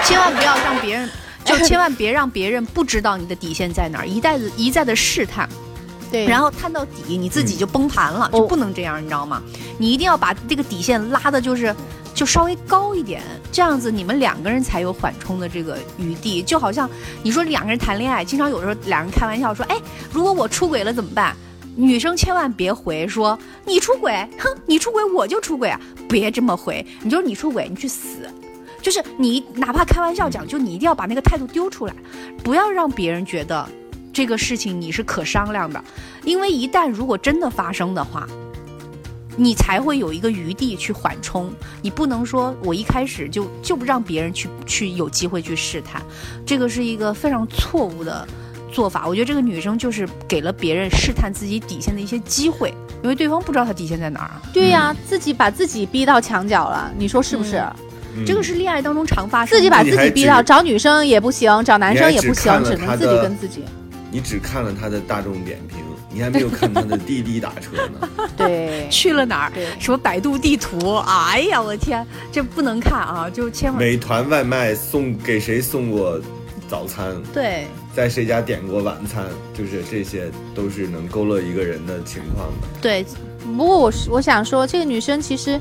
[0.05, 1.11] 对，千万不要让别人，
[1.45, 5.49] 就千万别让别人不知道你的底线在哪儿，一再的一再的试探，
[6.11, 9.43] 对，然后探到底，你自己就崩盘了，哦就不能这样，你知道吗？
[9.79, 11.75] 你一定要把这个底线拉的，就是
[12.15, 16.43] 就稍微高一点，这样子你们两个人才有缓冲的这个余地。
[16.43, 16.89] 就好像
[17.23, 19.77] 你说两个人谈恋爱，经常有的时候两人开玩笑说，哎，
[20.13, 21.35] 如果我出轨了怎么办？
[21.77, 28.31] 女生千万别回说你出轨，哼，你出轨我就出轨啊，别这么回，你就是你出轨，你去死。
[28.85, 31.95] 就是你哪怕开玩笑讲，就你一定要把那个态度丢出来，
[32.43, 33.67] 不要让别人觉得
[34.13, 35.83] 这个事情你是可商量的，
[36.23, 38.29] 因为一旦如果真的发生的话，
[39.39, 41.51] 你才会有一个余地去缓冲。
[41.81, 46.03] 你不能说我一开始就就不让别人去去有机会去试探，
[46.45, 48.29] 这个是一个非常错误的
[48.71, 49.09] 做法。
[49.09, 54.43] 我觉得这个女生就是给了别人试探自己底线的一些机会，因为对方不知道她底线在哪儿啊。
[54.53, 57.57] 对呀、自己把自己逼到墙角了，你说是不是？
[57.57, 57.77] 嗯
[58.27, 59.59] 这个是恋爱当中常发生的。
[59.59, 63.65] 自己把自己逼到找女生也不行，找男生也不行，只能自己跟自己。
[64.11, 65.79] 你只看了他的大众点评，
[66.13, 68.09] 你还没有看他的滴滴打车呢。
[68.37, 69.53] 对，去了哪儿？
[69.81, 70.97] 什么百度地图？
[70.99, 73.29] 哎呀，我的天，这不能看啊！
[73.29, 76.21] 就千万美团外卖送给谁送过
[76.69, 77.67] 早餐，对。
[77.95, 79.25] 在谁家点过晚餐，
[79.57, 82.67] 就是这些都是能勾勒一个人的情况的。
[82.83, 83.07] 对，
[83.57, 85.61] 不过我是我想说，这个女生其实，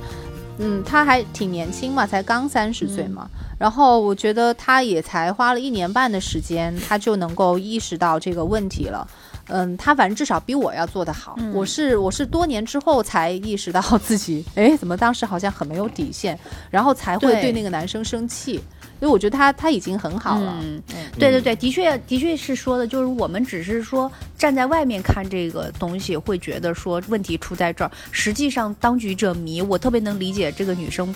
[0.60, 3.28] 嗯，他还挺年轻嘛，才刚三十岁嘛。
[3.60, 9.08] 然后我觉得他也才花了一年半的时间，他就能够意识到这个问题了。
[9.48, 11.38] 嗯，他反正至少比我要做得好。
[11.54, 16.38] 我是我是多年之后才意识到自己，哎，怎么当时好像很没有底线，
[16.70, 18.62] 然后才会对对那个男生生气。
[19.04, 20.58] 因为我觉得他他已经很好了。
[20.64, 20.82] 嗯，
[21.20, 27.92] 对对对，的确的确是说的，就是我们只是说站在外面看这个东西，会觉得说问题出在这儿。
[28.12, 31.14] 实际上当局者迷，我特别能理解这个女生。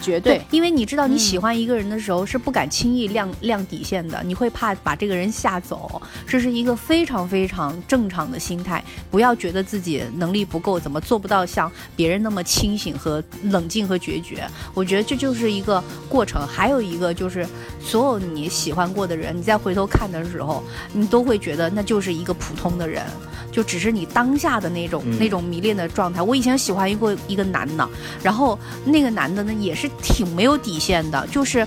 [0.00, 8.82] 绝对，因为你知道你喜嗯欢一个人的时候是不敢轻易亮亮底线的，你会怕把这个人吓走，这是一个非常非常正常的心态。
[9.10, 14.48] 不要觉得自己能力不够，怎么做不到像别人那么清醒和冷静和决绝？
[14.74, 16.46] 我觉得这就是一个过程。
[16.46, 17.46] 还有一个就是，
[17.80, 23.04] 所有你喜欢过的人，你再回头看的时候，你都会觉得那就是一个普通的人，
[23.50, 26.22] 就只是你当下的那种、嗯那种迷恋的状态。
[26.22, 27.88] 我以前喜欢过一个男的，
[28.22, 31.66] 然后那个男的呢也是挺没有底线的，就是。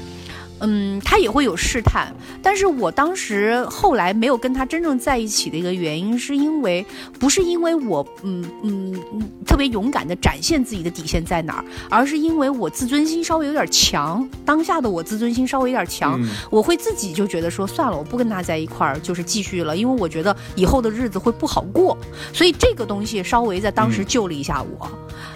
[0.63, 6.86] 嗯，他也会有试探，但是我当时后来没有跟他真正在一起的一个原因，是因为
[7.17, 21.97] 不是因为我嗯嗯嗯特别勇敢的展现自己的底线在哪儿，而是因为我自尊心稍微有点强，当下的我自尊心稍微有点强，嗯我会自己就觉得说算了，我不跟他在一块儿，就是继续了，因为我觉得以后的日子会不好过，
[22.32, 24.88] 所以这个东西稍微在当时嗯救了一下我。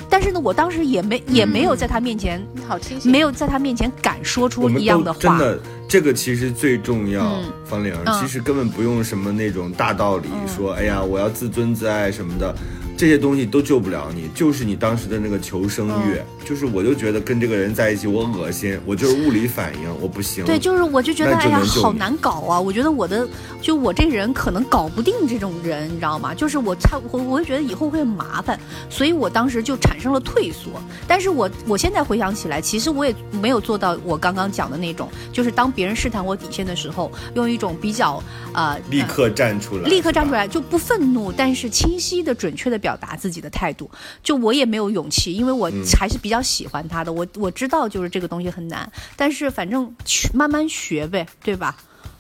[0.09, 5.19] 但是呢，我当时也没也没有在他面前，你好清醒，没有在他面前敢说出一样的话。
[5.19, 7.23] 都真的，这个其实最重要。
[7.23, 12.55] 嗯方玲，嗯其实根本不用什么那种大道理，说哎呀我要自尊自爱什么的。
[12.97, 20.45] 这些东西都救不了你，就是你当时的那个求生欲，就是我就觉得跟这个人在一起我恶心，我就是物理反应，我不行。
[20.45, 22.59] 对，就是我就觉得那哎呀，好难搞啊！
[22.59, 23.27] 我觉得我的
[23.61, 26.33] 就我这人可能搞不定这种人，你知道吗？
[26.33, 30.71] 就是我差我我会觉得以后会很麻烦，所以我当时就产生了退缩。
[31.07, 38.23] 但是我我现在回想起来，其实我也没有做到我刚刚讲的那种，就是当别人试探我底线的时候，用一种比较
[38.53, 40.33] 呃立刻站出来，立刻站出。
[40.33, 43.89] 来，就不愤怒，但是清晰的、准确的表达自己的态度。
[44.21, 47.09] 就我也没有勇气，因为我嗯还是比较喜欢他的。
[47.19, 51.75] 我我知道就是这个东西很难，但是反正学慢慢学呗，对吧？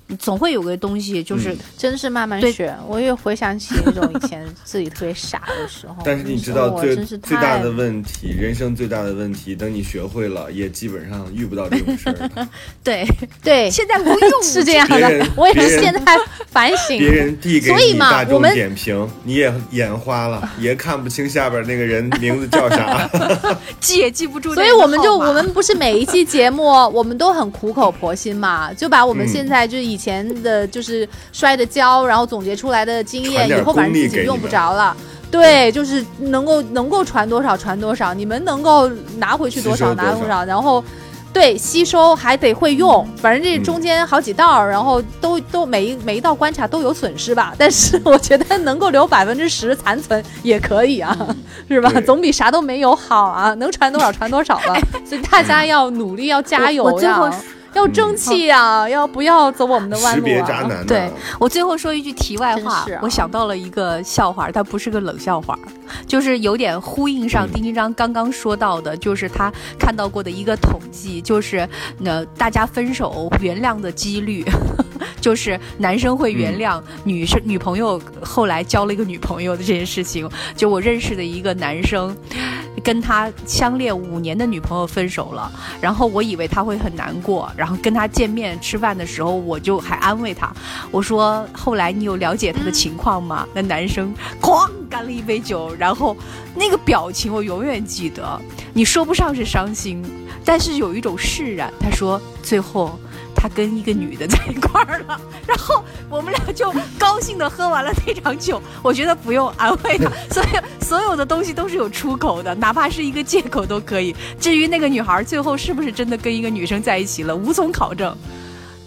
[0.07, 2.73] 你总会有个东西，就是、嗯真是慢慢学。
[2.87, 12.47] 我也回想起那种以前自己特别傻的时候，但是你知道最最大的问题，人生最大的问题，等你学会了，也基本上遇不到这种事儿。
[12.83, 13.05] 对，
[13.43, 15.27] 对，现在不用是 这样的。
[15.35, 16.01] 我也是现在
[16.47, 23.09] 反省，别人递给所以嘛你大众我们点评，你也眼花了， 也看不清下边那个人名字叫啥。
[23.79, 24.63] 记也记不住所。
[24.65, 34.95] 以我们就我们不是每一期节目我们都很苦口婆心嘛，就把我们嗯现在就是以前的就是摔的跤，然后总结出来的经验，以后反正自己用不着了。
[35.31, 40.83] 对，就是能够能够传多少传多少，你们能够拿回去多少拿多少，然后。
[41.35, 47.53] 对，吸收还得会用，反正这嗯中间好几道，然后都都每一每一道关卡都有损失吧。
[47.59, 51.13] 但是我觉得能够留百分之十残存也可以啊，
[51.67, 51.91] 是吧？
[52.05, 54.77] 总比啥都没有好啊，能传多少传多少了。
[55.05, 57.41] 所以大家要努力，要加油我我最后呀，
[57.75, 60.25] 要争气呀，要不要走我们的弯路啊？
[60.25, 60.85] 别渣男？
[60.87, 61.09] 对
[61.39, 65.57] 我最后说一句题外话，啊我想到了一个笑话，它不是个冷笑话，
[66.07, 71.67] 就是有点呼应上嗯丁丁章刚刚说到的，就是他看到过的一个统计，就是
[72.03, 74.43] 呃大家分手原谅的几率。
[75.19, 80.29] 就是男生会原谅女生、女朋友后来交了一个女朋友的这件事情。
[80.55, 82.15] 就我认识的一个男生，
[82.83, 85.51] 跟他相恋五年的女朋友分手了，
[85.81, 90.53] 然后我以为他会很难过，然然后跟他见面吃饭的时候，我就还安慰他，
[90.91, 93.47] 我说后来你有了解他的情况吗？
[93.55, 96.15] 那男生哐干了一杯酒，然后
[96.53, 98.39] 那个表情我永远记得，
[98.71, 99.99] 你说不上是伤心，
[100.45, 101.73] 但是有一种释然。
[101.79, 102.99] 他说最后。
[103.45, 108.59] 他跟一个女的在一块儿了，然后我们俩就高兴的喝完了那场酒。
[108.81, 114.15] 我觉得不用安慰他， 所以所有的东西都是有出口的，哪怕是一个借口都可以。
[114.39, 118.17] 至于那个女孩最后是不是真的跟一个女生在一起了，无从考证。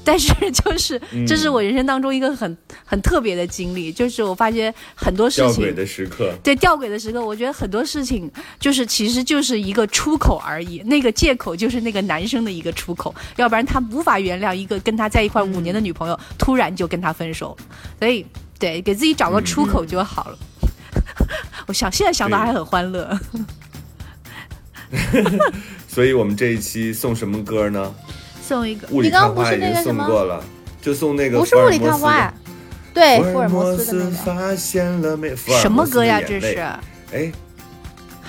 [0.09, 1.27] 但是 就是嗯。
[1.27, 2.57] 这是我人生当中一个很
[2.87, 17.55] 很特别的经历，就是我发现很多事情吊诡的时刻，对吊诡的时刻，我觉得很多事情就是其实就是一个出口而已，那个借口就是那个男生的一个出口，要不然他无法原谅一个跟他在一块五年的女朋友突然就跟他分手，
[17.99, 18.25] 所以
[18.59, 20.39] 对给自己找个出口就好了。
[21.69, 23.21] 我想现在想到还很欢乐，
[25.87, 27.95] 所以我们这一期送什么歌呢？
[28.49, 30.43] 送一个你刚刚不是看花已经那个什么送过了，
[30.81, 32.35] 就送那个不是物理福尔摩斯看花呀，
[32.95, 35.37] 对，福福尔摩摩斯的那个发现了没？
[35.37, 36.19] 什么歌呀？
[36.27, 36.59] 这是
[37.13, 37.31] 哎，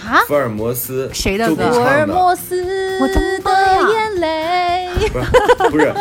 [0.05, 4.89] 啊，福尔摩斯谁的歌福尔，摩斯我的眼泪。
[5.09, 5.25] 不是
[5.71, 5.93] 不是，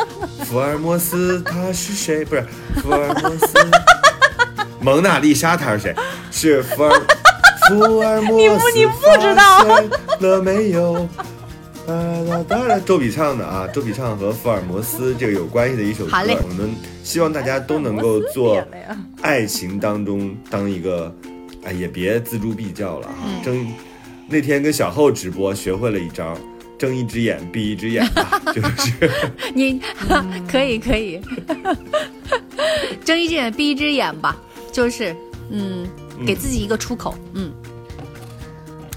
[0.44, 2.24] 福尔摩斯他是谁？
[2.24, 2.44] 不是
[2.82, 3.54] 福尔摩斯，
[4.80, 5.94] 蒙娜丽莎他是谁？
[6.32, 7.00] 是福尔
[7.68, 9.64] 福尔摩斯，你不你不知道
[10.18, 11.08] 了没有？
[11.88, 11.94] 哒
[12.46, 16.12] 哒哒哒，周笔畅的啊，周笔畅和福尔摩斯这个有关系的一首歌
[16.42, 16.70] 我们
[17.02, 18.62] 希望大家都能够做
[19.22, 21.10] 爱情当中当一个，
[21.64, 23.14] 哎，也别锱铢必较了哈。
[23.42, 23.66] 睁
[24.28, 26.36] 那天跟小厚直播，学会了一招，
[26.78, 29.10] 睁一只眼 闭一只眼吧，就是
[29.54, 29.80] 你
[30.46, 31.18] 可以可以，
[33.02, 34.36] 睁一只眼闭一只眼吧，
[34.70, 35.16] 就是
[35.48, 35.88] 嗯，
[36.26, 37.50] 给自己一个出口，嗯。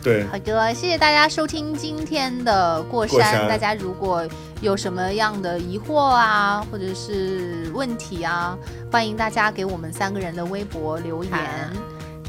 [0.04, 3.18] 对，好的，谢谢大家收听今天的过山。
[3.18, 3.48] 过山。
[3.48, 4.28] 大家如果
[4.62, 8.58] 有什么样的疑惑啊，或者是问题啊，
[8.92, 11.34] 欢迎大家给我们三个人的微博留言。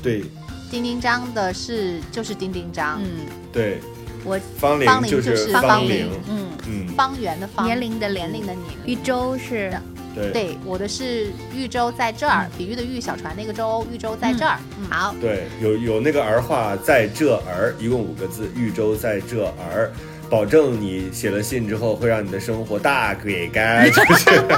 [0.02, 0.24] 对。
[0.70, 3.78] 丁丁张的是就是丁丁张，嗯，对，
[4.24, 8.46] 我方龄方龄就就是方方龄龄，嗯，嗯，方圆的方，年龄的年龄。
[8.46, 8.64] 的年。
[8.86, 9.70] 一周是
[10.14, 14.58] 对对，我的是豫州在这儿，比喻的豫，小船那个州，豫州在这儿。
[14.78, 19.90] 嗯，好，对，有有那个儿化在这儿，一共五个字，豫州在这儿。
[20.30, 24.54] 保证你写了信之后，会让你的生活大改改， 就是让我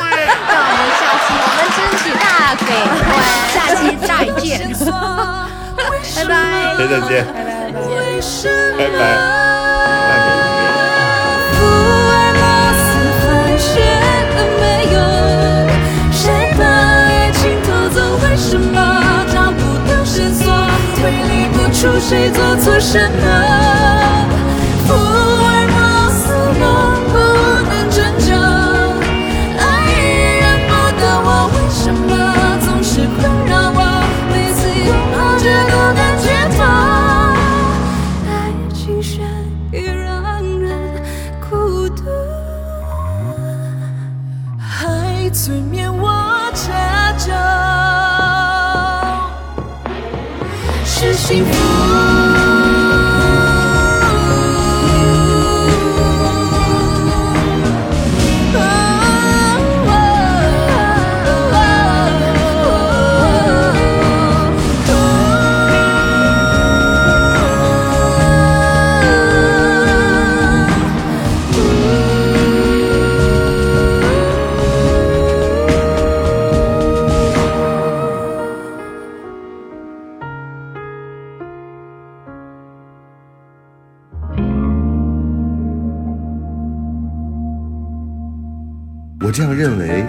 [0.00, 2.72] 们下期我们争取大给
[3.04, 3.06] 关。
[3.52, 4.08] 下期 再
[4.40, 4.72] 见，
[6.16, 6.32] 拜拜。
[6.78, 7.26] 再再见，
[8.78, 8.98] 拜拜。
[8.98, 9.55] 大
[22.00, 23.95] 谁做错什么？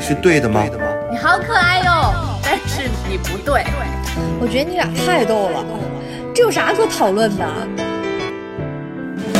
[0.07, 0.63] 是对的吗？
[1.11, 3.65] 你好可爱哟，但是你不对。
[4.39, 5.65] 我觉得你俩太逗了，
[6.33, 7.45] 这有啥可讨论的？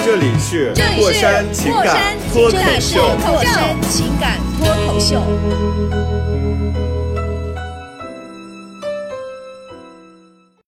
[0.06, 1.96] 这里是这里是过山情过感
[2.34, 5.24] 脱口秀，这里是过山情感脱口秀。